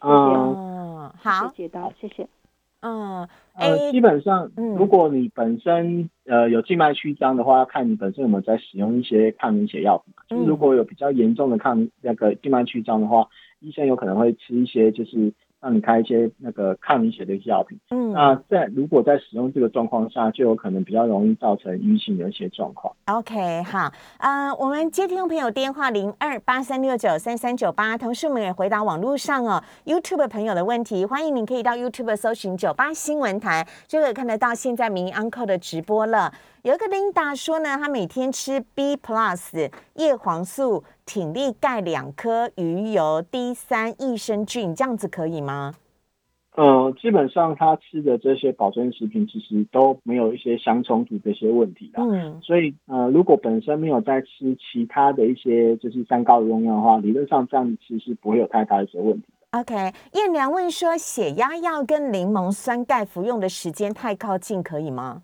[0.00, 0.75] 嗯，
[1.18, 2.28] 好，谢谢到，谢谢。
[2.80, 10.14] 嗯，呃，基本上，如果你本身呃有静脉曲张的话，要看你本身有没有在使用一些抗凝血药品。
[10.28, 13.28] 就是如果有比较严重的抗那个静脉曲张的话，
[13.60, 15.32] 医生有可能会吃一些就是
[15.66, 17.76] 让你开一些那个抗凝血的药品。
[17.90, 22.94] 嗯，那在如果在使用这个状况下，就有可能比较容易造成淤青的一些状况。
[23.06, 36.32] OK，好，呃，我们接听众朋友电话零二八三六九三三九八，同时我们也回答网络上哦 YouTube 朋友的问题，欢迎您可以到 YouTube 搜寻九八新闻台，就可以看得到现在民 Uncle 的直播了。
[36.62, 45.74] 有一个 Linda 说呢，她每天吃 B Plus 叶黄素、挺立钙两颗、鱼油、D 三益生菌，这样子可以吗？
[46.56, 52.02] 呃，基本上他吃的这些保健食品其实都没有一些相冲突的一些问题的。
[52.02, 59.28] 嗯，所以呃，如果本身没有在吃其他的一些就是三高的用药的话，理论上这样其实不会有太大的一些问题。
[59.50, 59.74] OK，
[60.14, 65.22] 燕良问说，血压药跟柠檬酸钙服用的时间太靠近，可以吗？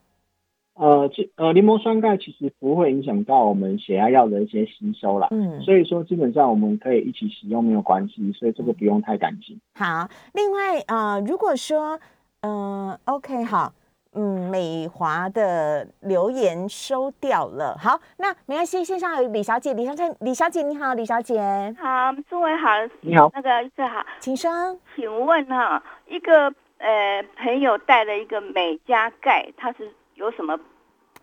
[0.75, 5.29] 呃，这呃，柠檬酸钙其实不会影响到我们血压药的一些吸收啦。
[5.31, 9.61] 嗯，所以说基本上我们可以一起使用没有关系，所以这个不用太担心。
[9.75, 12.01] 好，另外呃，如果说
[12.41, 13.75] 嗯，OK，好，
[14.15, 17.77] 嗯，美华的留言收掉了。
[17.79, 21.39] 好，那没关系，线上有李小姐，李小姐，李小姐你好，李小姐
[21.79, 22.71] 好，诸位好，
[23.03, 24.51] 你好，那个最好，请说，
[24.97, 29.93] 请问哈，一个呃朋友带了一个美加钙，他是。
[30.15, 30.59] 有什么，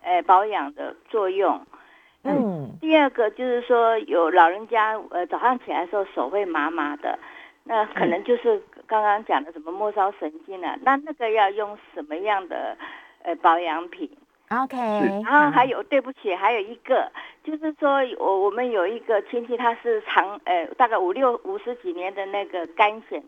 [0.02, 1.60] 呃，保养的作用？
[2.22, 7.18] 嗯，第二个就是说，有老人家，呃，早上起来的时候手会麻麻的，
[7.64, 12.76] 那可能就是刚刚讲的什么末梢神经啊，那那个要用什么样的
[13.22, 14.10] 呃保养品
[14.50, 14.76] ？OK，
[15.24, 17.10] 然后还有，对不起，还有一个
[17.42, 23.22] 就是说我我们有一个亲戚，他是长呃大概五六五十几年的那个肝癣，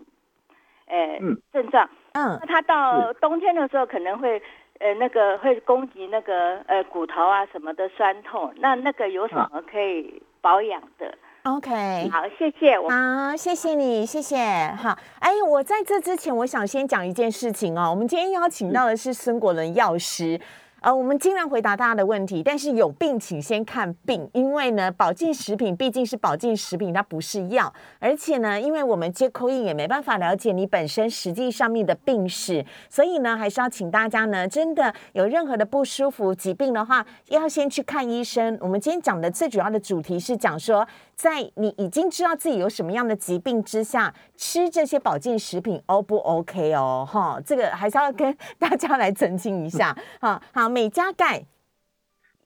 [0.84, 1.18] 呃
[1.50, 4.42] 症状，嗯，那他到冬天的时候可能会。
[4.82, 14.36] 呃，那个会攻击那个呃骨头啊什么的酸痛，那那个有什么可以保养的？OK，好，谢谢，好，谢谢你，谢谢，
[14.76, 20.40] 好，哎，我在这之前，我想先讲一件事情哦，我们今天邀请到的是孙国伦药师。
[20.82, 38.58] 呃，我们尽量回答大家的问题，但是有病请先看病，因为呢，保健食品毕竟是保健食品，它不是药，而且呢，因为我们接口音也没办法了解你本身实际上面的病史，所以呢，还是要请大家呢，真的有任何的不舒服疾病的话，要先去看医生。
[38.60, 40.84] 我们今天讲的最主要的主题是讲说。
[41.14, 47.06] 在你已经知道自己有什么样的疾病之下，吃这些保健食品 O 不 OK 哦？
[47.08, 49.96] 哈，这个还是要跟大家来澄清一下。
[50.20, 51.44] 哈好，美加钙，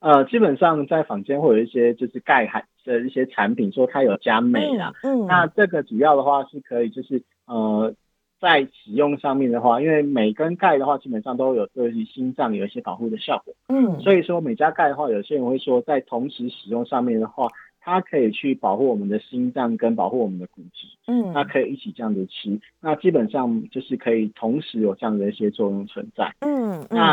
[0.01, 4.93] 呃，基本上在坊间会有一些就是钙含的一些产品，说它有加镁啊。
[5.03, 7.95] 嗯，那这个主要的话是可以就是呃，
[8.41, 13.55] 在使用上面的话，因为镁跟钙的话，基本上都有对于心脏有一些保护的效果。
[13.69, 17.49] 嗯，所以说美加钙的话，有些人会说在同时使用上面的话。
[17.87, 27.13] 它可以去保护我们的心脏跟保护我们的骨质，嗯，那可以一起这样子吃，那基本上就是可以同时有这样的一些作用存在，嗯，那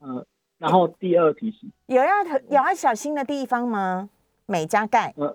[0.00, 0.26] 呃，
[0.58, 2.10] 然后第二题是有要
[2.50, 4.10] 有要小心的地方吗？
[4.44, 5.34] 镁加钙，呃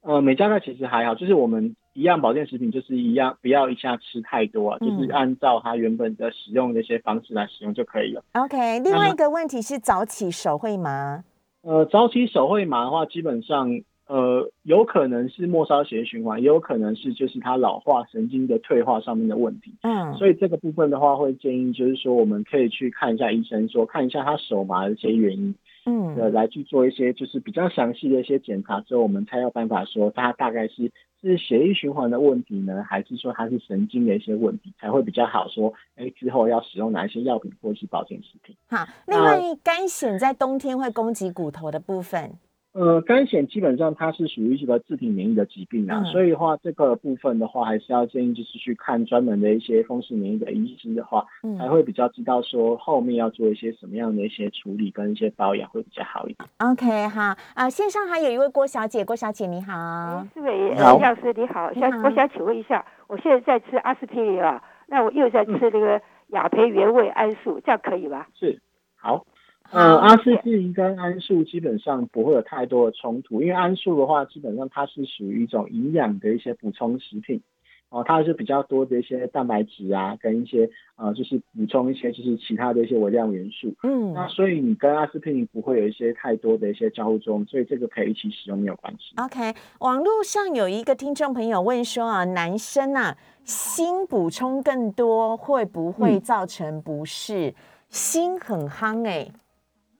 [0.00, 8.24] 呃，镁加钙其实还好，就是我们一样保健食品就是一样，不要一下吃太多啊，就是按照它原本的使用的一些方式来使用就可以了。
[8.32, 11.22] OK，另外一个问题是早起手会麻，
[11.62, 13.80] 呃，早起手会麻的话，基本上。
[14.06, 19.74] 呃，有可能是末梢血液循环，也有可能是就是它老化神经的退化上面的问题。
[19.82, 25.54] 嗯，所以这个部分的话，会建议就是说，我们可以去看一下医生，说看一下他手麻的一些原因。
[25.86, 30.90] 嗯，呃，来去做一些就是比较详细的一些检查之后，我们才有办法说他大概是
[31.20, 35.74] 是血液循环的问题呢，还是说他是神经的一些问题，才会比较好说。
[35.96, 38.56] 哎，之后要使用哪一些药品或是保健食品？
[38.68, 42.32] 好，另外肝癣在冬天会攻击骨头的部分。
[42.74, 51.24] 呃，肝癣基本上它是属于一个自体免疫的疾病啊，所以的话这个部分的话，还是要建议就是去看专门的一些风湿免疫的医师的话，
[51.56, 56.48] 才会比较知道说后面要做一些什么样的一些处理跟一些保养会比较好一点。
[56.58, 68.26] OK，好，啊，线上还有一位郭小姐，郭小姐你好，四位老师你好，想我想请问一下，我现在在吃阿司匹林啊，那我又在吃那个雅培原味桉树，这样可以吧？
[68.34, 68.60] 是，
[68.96, 69.24] 好。
[69.70, 77.40] 呃，阿司匹林跟桉树基本上不会有太多的冲突，因为桉树的话，基本上它是属于一种营养的一些补充食品，
[77.88, 89.14] 哦，它是比较多的一些蛋白质啊，跟一些呃，就是补充一些就是其他的一些微量元素，嗯，那所以你跟阿司匹林不会有一些太多的一些交互作用，所以这个可以一起使用没有关系。
[89.16, 97.54] OK，网络上有一个听众朋友问说啊，男生啊，锌补充更多会不会造成不适？
[97.88, 99.28] 锌很夯哎。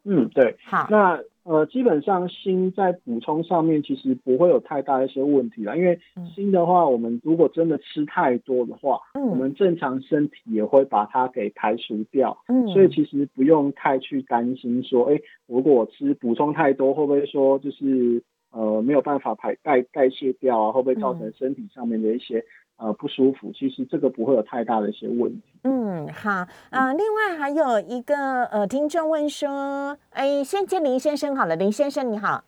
[0.04, 5.98] 嗯，对，好，那呃，基本上锌在补充上面其实不会有太大一些问题了，因为
[6.34, 22.44] 锌的话，我们如果真的吃太多的话，我们正常身体也会把它给排除掉，嗯，所以其实不用太去担心说，哎，如果我吃补充太多，会不会说就是呃没有办法排代代谢掉啊，会不会造成身体上面的一些。
[22.76, 25.42] 呃，不舒服，其实这个不会有太大的一些问题。
[25.62, 32.42] 嗯，好，呃，另外还有一个呃，听众问说，哎，先接林先生好了，林先生你好，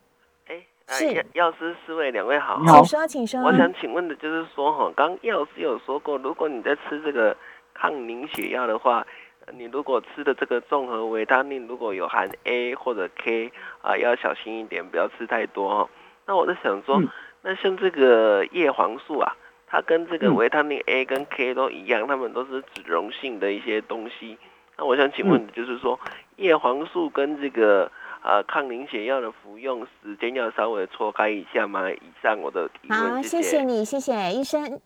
[0.49, 3.41] 哎，是药师四位两位好，请说，请说。
[3.41, 7.35] 我想请问的就是说哈，刚药师有说过，如果你在吃这个
[7.73, 9.07] 抗凝血药的话，
[9.57, 15.91] 你如果吃的这个综合维他命如果有含 A 或者 K 啊，要小心一点，不要吃太多哈。
[16.27, 17.01] 那我在想说，
[17.43, 19.33] 那像这个叶黄素啊。
[19.67, 24.39] 它跟这个维他命 A 跟 K 都一样，它们都是脂溶性的一些东西。
[24.79, 25.99] 那我想请问，就是说
[26.37, 27.91] 叶黄素跟这个
[28.23, 31.91] 呃抗凝血药的服用时间要稍微错开一下吗？
[31.91, 32.99] 以上我的提问。
[32.99, 34.81] 好，谢谢你，谢谢医生。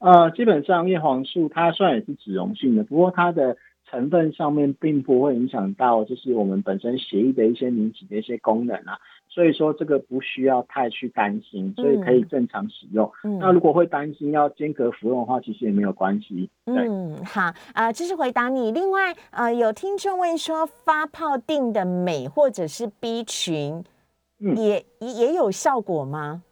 [0.00, 3.56] 呃，基本上叶黄素它虽然也是脂溶性的，不过它的
[3.88, 8.98] 成分上面并不会影响到就是我们本身血液的一些凝集的一些功能啊。
[9.34, 13.10] 所以说这个不需要太去担心，所以可以正常使用。
[13.40, 16.48] 那如果会担心要间隔服用的话，其实也没有关系。
[16.66, 18.70] 嗯，好，呃，这是回答你。
[18.70, 23.82] 另外，呃，有听众问说，发泡定的镁或者是 B 群，
[24.38, 26.44] 也也有效果吗？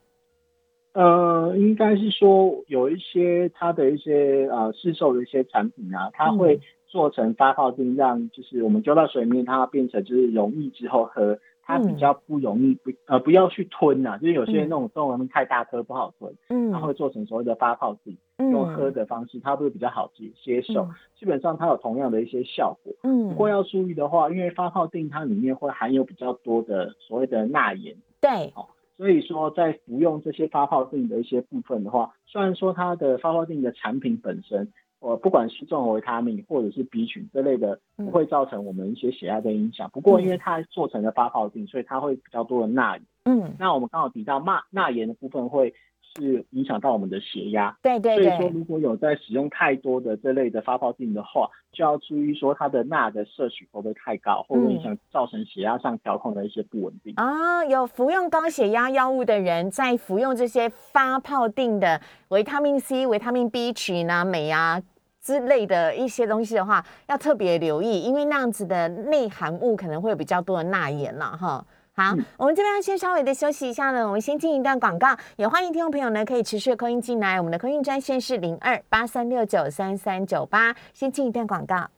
[0.94, 11.38] 呃，应该是说有一些它的一些呃市售的一些产品啊，它会做成发泡定，让就是我们丢到水面，它变成就是溶液之后喝。
[11.62, 20.88] 它比较不容易不呃不要去吞呐，就是有些那种中文太大颗不好吞，嗯，它会做成所谓的发泡剂，用喝的方式，它会比较好接接受。
[21.18, 34.72] 基本上它有同样的一些效果，嗯，不过要注意的话，因为发泡定它里面会含有比较多的所谓的钠盐，对，哦，所以说在服用这些发泡定的一些部分的话，虽然说它的发泡定的产品本身。
[35.02, 39.90] 呃，不管是综合维他命或者是 B 群这类的，不会造成我们一些血压的影响。
[39.92, 43.04] 不过，因为它做成了发泡定，所以它会比较多的钠盐。
[43.24, 45.74] 嗯，那我们刚好提到钠钠盐的部分会
[46.14, 47.76] 是影响到我们的血压。
[47.82, 48.24] 对对对。
[48.24, 57.14] 所以说，如果有在使用太多的这类的发泡定的话，就要注意说它的钠的摄取会不会太高，会不会影响造成血压上调控的一些不稳定。
[57.16, 64.80] 啊，有服用高血压药物的人，在服用这些发泡定的维他命 C、维他命 B 群啊、镁啊。
[65.22, 71.64] 之类的一些东西的话，要特别留意，因为那样子的内含物可能会有比较多的钠盐了哈。
[71.94, 81.88] 好，我们这边要先稍微的休息一下呢，我们先进一段广告，也欢迎听众朋友呢可以持续的扣音进来，我们的扣音专线是零二八三六九三三九八，先进一段广告。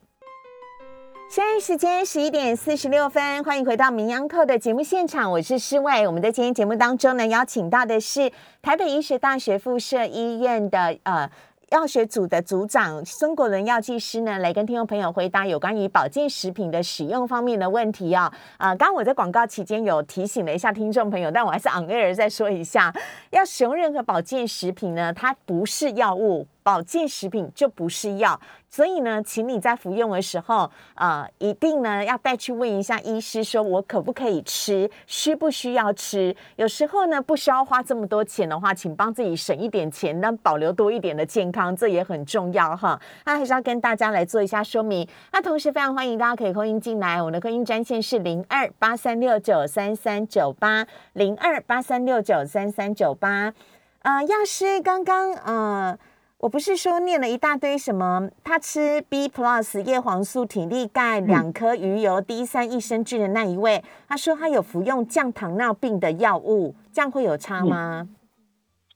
[1.31, 6.07] 现在时间十一点四十六分，欢迎回到名央课的节目现场，我是施伟。
[6.07, 11.31] 我们在今天节目当中呢，邀请到的是台北医学大学附设医院的呃。
[11.75, 18.33] 药学组的组长孙国伦药剂师呢，来跟听众朋友回答有关于保健食品的使用方面的问题啊。
[18.59, 22.95] 啊，刚刚我在广告期间有提醒了一下听众朋友，但我还是 on air 再说一下，
[23.31, 26.47] 要使用任何保健食品呢，它不是药物。
[26.65, 28.41] 保健食品就不是药，
[28.71, 36.35] 所以呢，请你在服用的时候，呃，一定呢要带去问一下医师，说我可不可以吃，需不需要吃？
[36.57, 42.99] 有时候呢，不需要花这么多钱的话，请帮自己省一点钱，但保留多一点的健康，这也很重要哈。
[43.27, 45.07] 那还是要跟大家来做一下说明。
[45.33, 53.53] 那同时非常欢迎大家可以扣音进来，我的扣音专线是零二八三六九三三九八零二八三六九三三九八。
[54.01, 55.99] 呃，药师刚刚呃。
[56.45, 68.07] 我不是说念了一大堆什么，他吃 B plus 叶黄素、体力钙两颗鱼油、D 三益生菌的那一位，他说他有服用降糖尿病的药物，这样会有差吗？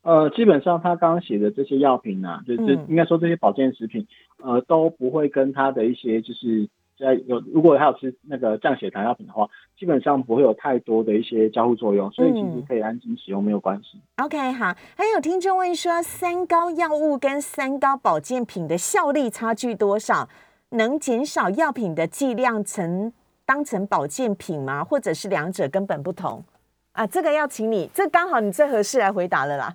[0.03, 4.07] 呃，基本上他刚刚写的这些药品呢，就是应该说这些保健食品，
[4.43, 6.69] 呃，都不会跟他的一些就是。
[6.99, 14.01] 在有，如果还有吃那个降血糖药品的话，基本上不会有太多的一些交互作用，所以其实可以安心使用，没有关系。
[14.17, 14.75] OK，好。
[14.97, 20.29] 还有听众问说，三高药物跟三高保健品的效力差距多少？
[20.71, 23.13] 能减少药品的剂量，成
[23.47, 24.85] 当成保健品吗？
[24.85, 26.45] 或者是两者根本不同？
[26.93, 29.75] 啊，这个要请你，这刚好你最合适来回答了啦。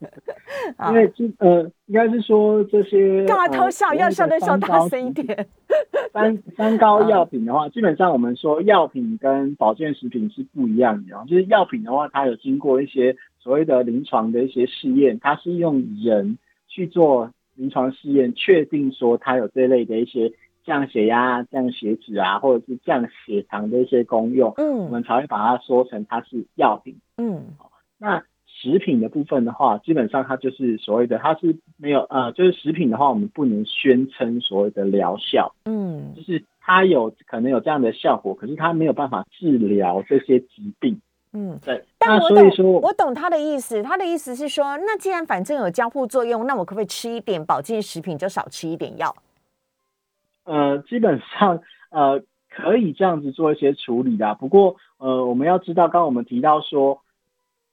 [0.88, 3.94] 因为这呃，应该是说这些干嘛偷笑？
[3.94, 5.46] 要笑的笑大声一点。
[6.12, 11.24] 三三高药品的话，基本上我们说药品跟保健食品是不一样的。
[11.26, 20.32] 就是药品的话，它有经过一些所谓的临床的一些试验，它是用人去做临床试验，确定说它有这类的一些
[20.64, 27.46] 降血压、降血脂啊，或者是降血糖的一些功用，嗯，我们才会把它说成它是药品，嗯，
[27.98, 28.22] 那
[28.62, 41.00] 食品的部分的话，基本上它就是所谓的，它是没有呃，就是食品的话，我们不能宣称所谓的疗效，嗯，就是它有可能有这样的效果，可是它没有办法治疗这些疾病。
[41.32, 41.82] 嗯，对。
[41.98, 43.82] 但我懂，我懂他的意思。
[43.82, 49.14] 他的意思是说，那既然反正有交互作用，那我可不可以吃一点保健食品，就少吃一点药？
[50.44, 51.60] 呃，基本上
[51.90, 54.34] 呃可以这样子做一些处理的。
[54.34, 57.00] 不过呃，我们要知道，刚刚我们提到说，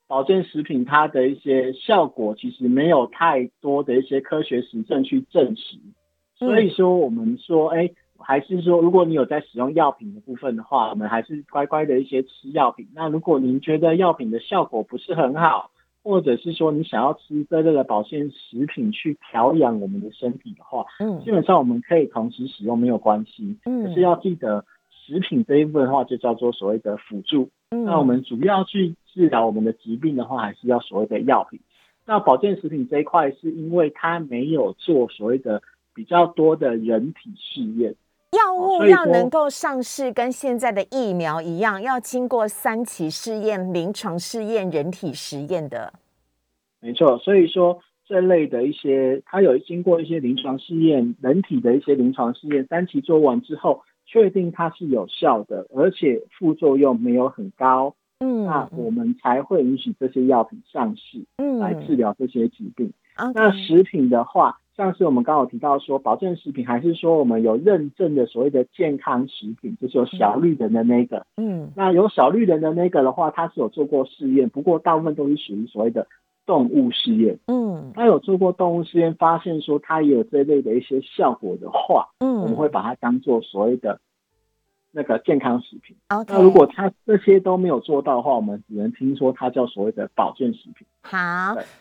[0.10, 5.78] 保健食品它的一些效果其实没有太多的一些科学实证去证实。
[6.36, 7.92] 所以说，我们说，哎。
[8.22, 12.86] 还是说，如果你有在使用药品的部分的话，我们还是乖乖的一些吃药品。
[12.94, 15.72] 那如果您觉得药品的效果不是很好，
[16.04, 23.58] 或者是说你想要吃这类的保健食品去调养我们的身体的话，嗯，基本上我们可以同时使用没有关系。
[23.64, 24.66] 嗯，可是要记得，
[25.10, 27.50] 食品这一部分的话就叫做所谓的辅助。
[27.72, 31.60] 嗯，那我们主要去治疗我们的疾病的话，还是要所谓的药品。
[32.06, 35.62] 那保健食品这一块是因为它没有做所谓的
[35.96, 37.96] 比较多的人体试验。
[38.32, 45.92] 药物要能够上市，跟现在的疫苗一样，要经过三期试验、临床试验、人体实验的。
[46.80, 53.82] 没错，所以说这类的一些，它有经过一些临床试验、人体的一些临床试验，三期做完之后，
[54.12, 62.92] 确定它是有效的，而且副作用没有很高，嗯，那我们才会允许这些药品上市，嗯，来治疗这些疾病。
[63.34, 64.58] 那食品的话。
[64.80, 71.26] 像是我们刚好提到说，保健食品还是说我们有认证的所谓的健康食品，就是有小绿人的那个。
[71.36, 76.08] 嗯，那有小绿人的那个的话，它是有做过试验，不过大部分都是属于所谓的
[76.50, 77.38] 动物试验。
[77.46, 84.00] 嗯，他有做过动物试验，发现说它也有这类的一些效果的话，嗯，我们会把它当做所谓的。
[84.92, 90.88] 那个健康食品，那如果它这些都没有做到的话，我们只能听说它叫所谓的保健食品。
[91.04, 91.18] 好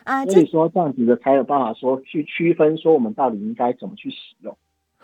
[0.05, 4.55] 啊，所以说这样子的才有办法说去区分说我们到底应该怎么去使用。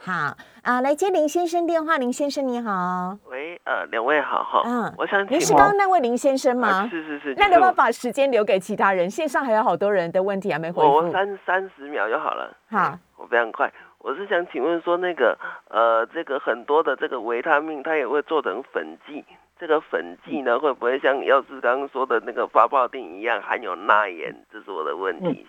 [0.04, 3.16] 好啊，来接林先生电话，林先生你好。
[3.30, 4.60] 喂，呃，两位好哈。
[4.66, 6.86] 嗯，我想您是刚刚那位林先生吗？
[6.90, 7.34] 是是是。
[7.38, 9.10] 那能不能把时间留给其他人？
[9.10, 10.92] 线上还有好多人的问题还没回复。
[10.92, 12.54] 我三三十秒就好了。
[12.68, 13.72] 好，我非常快。
[13.98, 15.38] 我是想请问说，那个
[15.70, 19.24] 呃，这个很多的这个维他命，它也会做成粉剂。
[19.58, 24.36] 这个粉剂呢，会不会像药师刚刚说的那个发泡定一样含有钠盐？
[24.52, 25.46] 这是我的问题。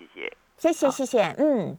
[0.58, 1.36] 谢谢，谢谢，谢谢。
[1.38, 1.78] 嗯，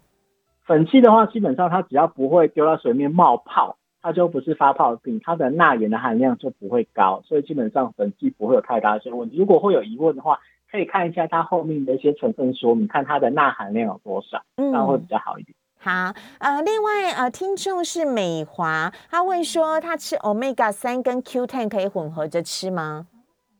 [0.66, 9.36] 粉剂的话，基本上它只要不会丢到水面冒泡，它就不是发泡品，它的钠盐的含量就不会高，所以基本上粉剂不会有太大的些问题。
[9.36, 10.40] 如果会有疑问的话，
[10.70, 15.54] 可以看一下它后面的一些成分说明，看它的钠含量有多少，这样会比较好一点。
[15.78, 23.06] 好，呃，另外呃，听众是美华，他问说，他吃 omega 三跟 Q ten 可以混合着吃吗？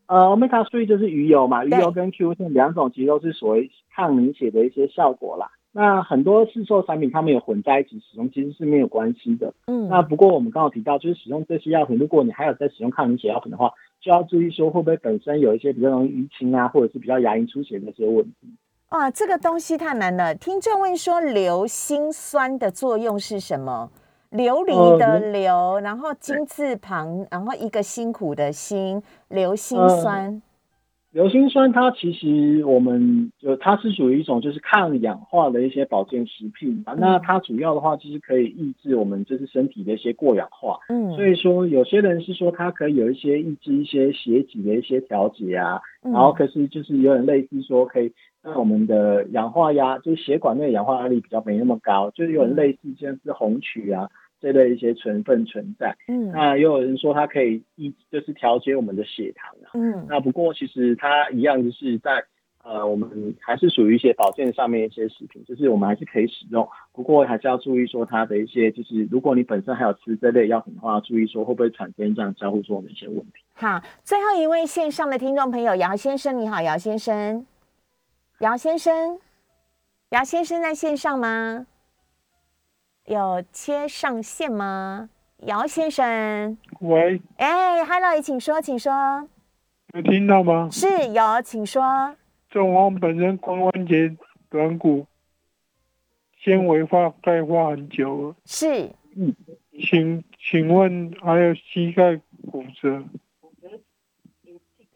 [0.08, 5.50] 呃，omega three 就是鱼油嘛，鱼油跟 Q ten 两种其实都是所谓抗凝血的一些效果啦。
[5.76, 9.52] 那很多市售产品它们有混在一起使用，其实是没有关系的。
[9.66, 18.48] 嗯，那不过我们刚好提到，就是使用这些药品，如果你还有在使用抗凝血药品的话，就要注意说会不会本身有一些比较容易淤青啊，或者是比较牙龈出血的一些问题。
[18.88, 20.34] 哇，这个东西太难了。
[20.34, 23.90] 听众问说，硫辛酸的作用是什么？
[24.30, 30.40] 琉璃的硫，然后金字旁，然后一个辛苦的辛，硫辛酸。
[31.16, 36.92] 硫辛酸它其实我们就它是属于一种就是抗氧化的一些保健食品嘛。
[36.98, 40.78] 那它主要的话就是可以抑制我们就是身体的一些过氧化。
[40.90, 45.80] 嗯，所以说有些人是说它可以有一些抑制一些血脂的一些调节啊。
[46.02, 48.12] 然后可是就是有点类似说可以。
[48.42, 54.08] 让我们的氧化压，就是血管内氧化压力比较没那么高，就是有点类似像是红曲啊
[54.40, 55.96] 这类一些成分存在。
[56.08, 59.70] 嗯，那也有人说它可以一就是调节我们的血糖啊。
[59.74, 62.24] 嗯，那不过其实它一样就是在
[62.62, 73.44] 呃我们还是属于一些保健上面一些食品，就是我们还是可以使用，不过还是要注意说它的一些就是如果你本身还有吃这类药品的话，注意说会不会产生这样交互作用的一些问题。
[73.54, 77.46] 好，最后一位线上的听众朋友姚先生，你好，姚先生。
[78.40, 79.18] 姚先生，
[80.10, 81.66] 姚先生在线上吗？
[83.06, 85.08] 有切上线吗？
[85.44, 88.92] 姚先生，喂，哎，Hello，请说，请说，
[89.94, 90.68] 有听到吗？
[90.72, 92.16] 是有，请说。
[92.50, 94.16] 中风本身髋关节
[94.50, 95.06] 软骨
[96.38, 99.34] 纤维化钙化很久了，是，嗯，
[99.80, 103.04] 请请问还有膝盖骨折？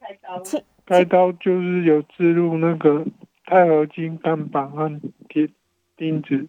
[0.01, 0.43] 开刀，
[0.85, 3.07] 开刀就是有植入那个。
[3.47, 4.89] 钛合金钢板和
[5.29, 5.51] 铁
[5.97, 6.47] 钉子，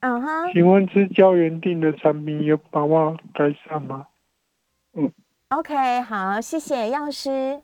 [0.00, 4.06] 嗯哼，请问吃胶原定的产品有把握改善吗？
[4.94, 5.10] 嗯
[5.48, 7.60] ，OK，好，谢谢药师。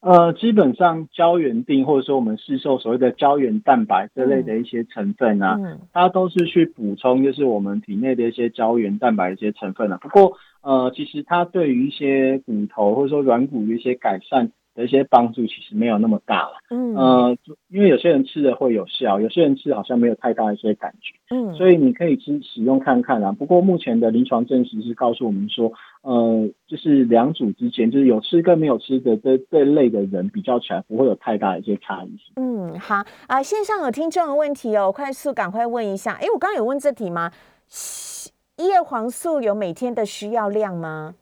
[0.00, 5.58] 呃，基本上胶原定或者说我们市售所谓的胶原蛋白这类的一些成分啊，
[5.92, 9.98] 它都是去补充就是我们体内的一些胶原蛋白一些成分啊。
[9.98, 14.50] 不过呃，其实它对于一些骨头或者说软骨的一些改善。
[14.74, 17.36] 的一些帮助其实没有那么大了，嗯，呃，
[17.68, 23.32] 因为有些人吃的会有效，有些人吃好像没有太大一些感觉，嗯，所以你可以吃使用看看啊。
[23.32, 32.32] 不过目前的临床证实是告诉我们说，呃，就是两组之间，就是有吃跟没有吃的这这类的人比较起来，不会有太大的一些差异性。
[32.36, 36.12] 嗯，好啊，线上有听众的问题哦，快速赶快问一下。
[36.14, 37.30] 哎，我刚刚有问这题吗？
[38.58, 41.14] 叶黄素有每天的需要量吗？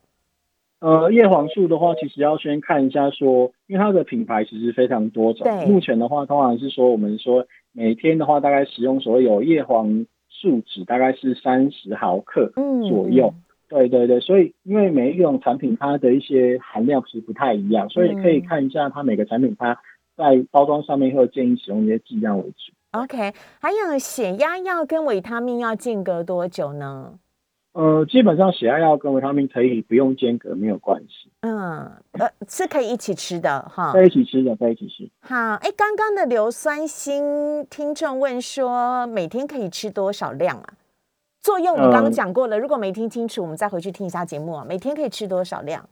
[0.81, 5.47] 呃，叶黄素的话，其实要先看一下说，因为它的品牌其实非常多种。
[5.67, 12.53] 目前的话，通常是说我们说每天的话，大概使用所谓有叶黄素酯大概是三十毫克
[12.89, 13.35] 左右。
[13.69, 19.79] 对对对，所以因为每一种产品它的一些含量是不太一样，所以可以看一下它每个产品它
[20.17, 22.73] 在包装上面会建议使用一些剂量为主。
[22.93, 27.15] OK，还有血压药跟维他命要间隔多久呢？
[27.73, 31.31] 呃，基本上血压药跟维他命可以不用间隔，没有关系。
[31.43, 35.09] 嗯，呃，是可以一起吃的哈，在一起吃的，在一起吃。
[35.21, 40.75] 好，哎，刚刚的硫酸锌听众问说，每天可以吃多少量啊？
[41.41, 44.67] 作用你刚刚讲过了，如果没听清楚，我们再回去听一下节目啊。
[44.69, 45.89] 每天可以吃多少量？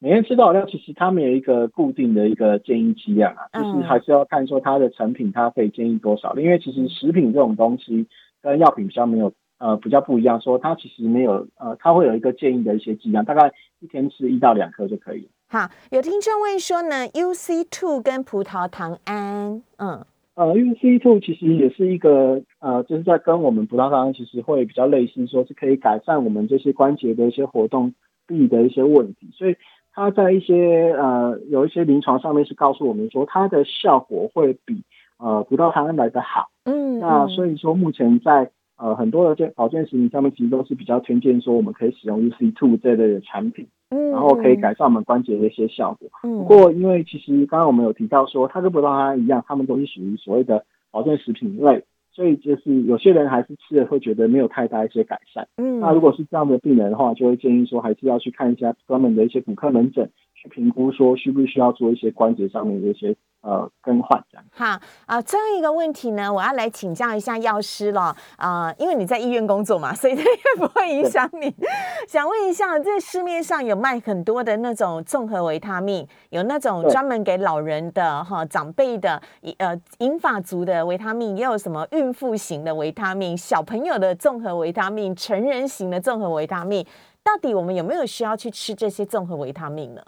[0.00, 0.66] 每天吃多少量？
[0.66, 6.36] 其实他们有一个固定的一个建议剂量啊，就是还是要看说它的成品，它可以建议多少。
[6.36, 8.06] 因为其实食品这种东西
[8.42, 9.32] 跟药品比较没有。
[9.60, 15.28] 呃，比较不一样，说它其实没有，呃，它会有一个建议的一些剂量，大概一天吃一到两颗就可以。
[15.48, 20.04] 好，有听众问说呢，UC two 跟葡萄糖胺，嗯，
[20.34, 27.92] 呃，UC two 其实也是一个，呃，就是在跟我们葡萄糖胺其实会比较类似，说是可以改善我们这些关节的一些活动
[28.28, 29.56] 力的一些问题，所以
[29.92, 34.82] 它在一些呃有一些临床上面是告诉我们说它的效果会比
[35.18, 36.48] 呃葡萄糖胺来的好。
[36.64, 46.08] 嗯，那所以说目前在呃，很多的健保健食品上面其实都是比较推荐说我们可以使用 UC Two 这类的产品，嗯，然后可以改善我们关节的一些效果。
[46.22, 55.46] 嗯，不过因为其实刚刚我们有提到说，它跟葡萄糖一样，它们都是属于所谓的保健食品类，所以就是有些人还是吃了会觉得没有太大一些改善。
[55.58, 60.10] 嗯，那如果是这样的病人的话，就会建议说还是要去看一下专门的一些骨科门诊，
[60.40, 63.16] 去评估说需不需要做一些关节上面的一些。
[63.42, 64.44] 呃，更换这样。
[64.50, 70.28] 好啊，最后一个问题呢，我要来请教一下药师了啊，因为你在医院工作嘛，所以这也
[70.58, 71.50] 不会影响你。
[72.06, 79.18] 想问一下，在市面上有卖很多的那种综合维他命，有那种专门给老人的哈、长辈的，
[79.56, 86.84] 呃，银发族的维他命，也有什么孕妇型的维他命、小朋友的综合维他命、成人型的综合维他命。
[87.22, 90.02] 到底我们有没有需要去吃这些综合维他命呢？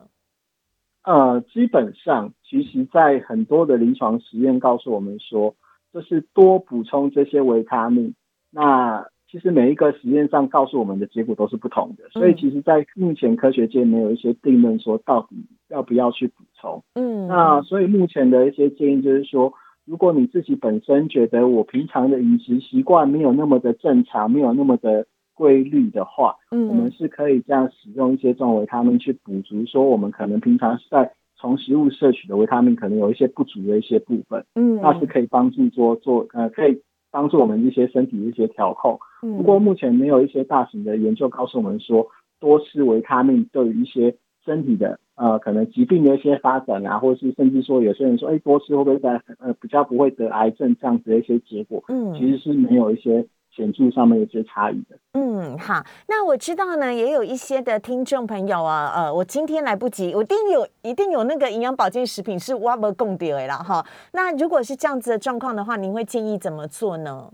[1.05, 5.57] 呃，基本上，其实，在很多的临床实验告诉我们说，
[5.93, 8.15] 就是多补充这些维他命。
[8.51, 16.85] 那其实每一个实验上告诉我们的结果都是不同的，所以其实，在目前科学界没有一些定论说到底要不要去补充。
[16.95, 25.07] 嗯，那所以目前的一些建议就是说，如果你自己本身觉得我平常的饮食习惯没有那么的正常，没有那么的。
[25.35, 38.99] 规律的话，嗯，我们是可以这样使用一些这种维他命去补足，说我们可能平常在从食物摄取的维他命可能有一些不足的一些部分，嗯，那是可以帮助做做呃，可以帮助我们一些身体的一些调控。
[39.21, 42.07] 不过目前没有一些大型的研究告诉我们说，
[42.39, 44.15] 多吃维他命对于一些
[44.45, 53.27] 身体的呃可能疾病的一些发展啊，或者是甚至说有些人说，哎，多吃会不会在呃比较不会得癌症这样子的一些结果，嗯，其实是没有一些。
[53.55, 54.97] 显著上面有些差异的。
[55.13, 63.85] 嗯，好，那我知道呢，也有一些的听众朋友啊，呃，我今天来不及，我一定有一定有那个营养保健食品是挖不供的了哈。
[64.13, 67.31] 那如果是这样子的状况的话，您会建议怎么做呢？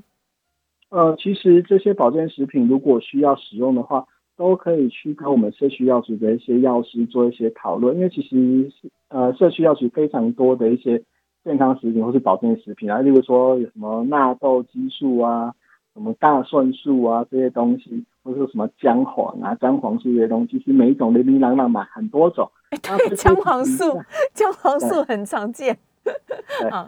[0.90, 4.06] 呃，其实这些保健食品如果需要使用的话，
[4.36, 8.72] 都可以去跟我们社区药局的一些药师做一些讨论，因为其实
[9.08, 11.02] 呃社区药局非常多的一些
[11.44, 15.54] 健康食品或是保健食品啊，例如说有什么纳豆激素啊。
[15.98, 22.48] 什么大蒜素啊这些东西，或者说什么姜黄啊、姜黄素这些东西，其实每一种零零琅琅嘛，很多种。
[22.70, 24.00] 对，姜黄素，
[24.32, 25.76] 姜黄素很常见。
[26.04, 26.14] 对，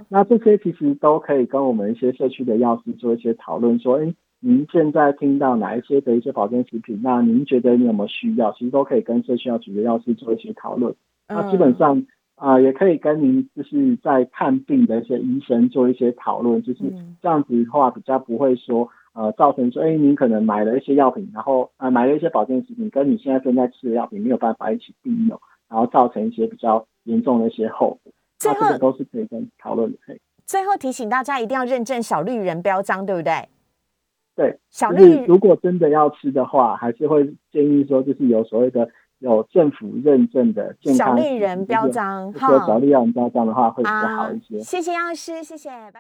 [0.09, 8.53] 那这些其实都可以跟我们一些社区的药师做一些讨论，说，哎，您现在听到哪一些的一些保健食品，那您觉得你有没有需要？
[8.53, 10.95] 其实都可以跟社区药局的药师做一些讨论。
[11.29, 12.07] 那基本上。
[12.37, 16.79] 啊，也可以跟您就是在看病的一些医生做一些讨论，就是
[17.21, 28.13] 这样子的话比较不会说呃造成说，哎，您可能买了一些药品，然后呃买了一些保健食品，跟你现在正在吃的药品没有办法一起并用，然后造成一些比较严重的一些后果。
[28.39, 29.99] 这个都是可以跟讨论的。
[30.05, 30.21] 可以。
[30.47, 33.49] 最后提醒大家一定要认证小绿人标章，对不对？
[34.35, 38.89] 对，小绿如果真的要吃的话，还是会建议说，就是有所谓的
[39.19, 44.59] 有政府认证的健康小绿人标章，哈，小绿人标章的话会比较好一些。
[44.61, 45.99] 谢谢药师，谢谢，拜。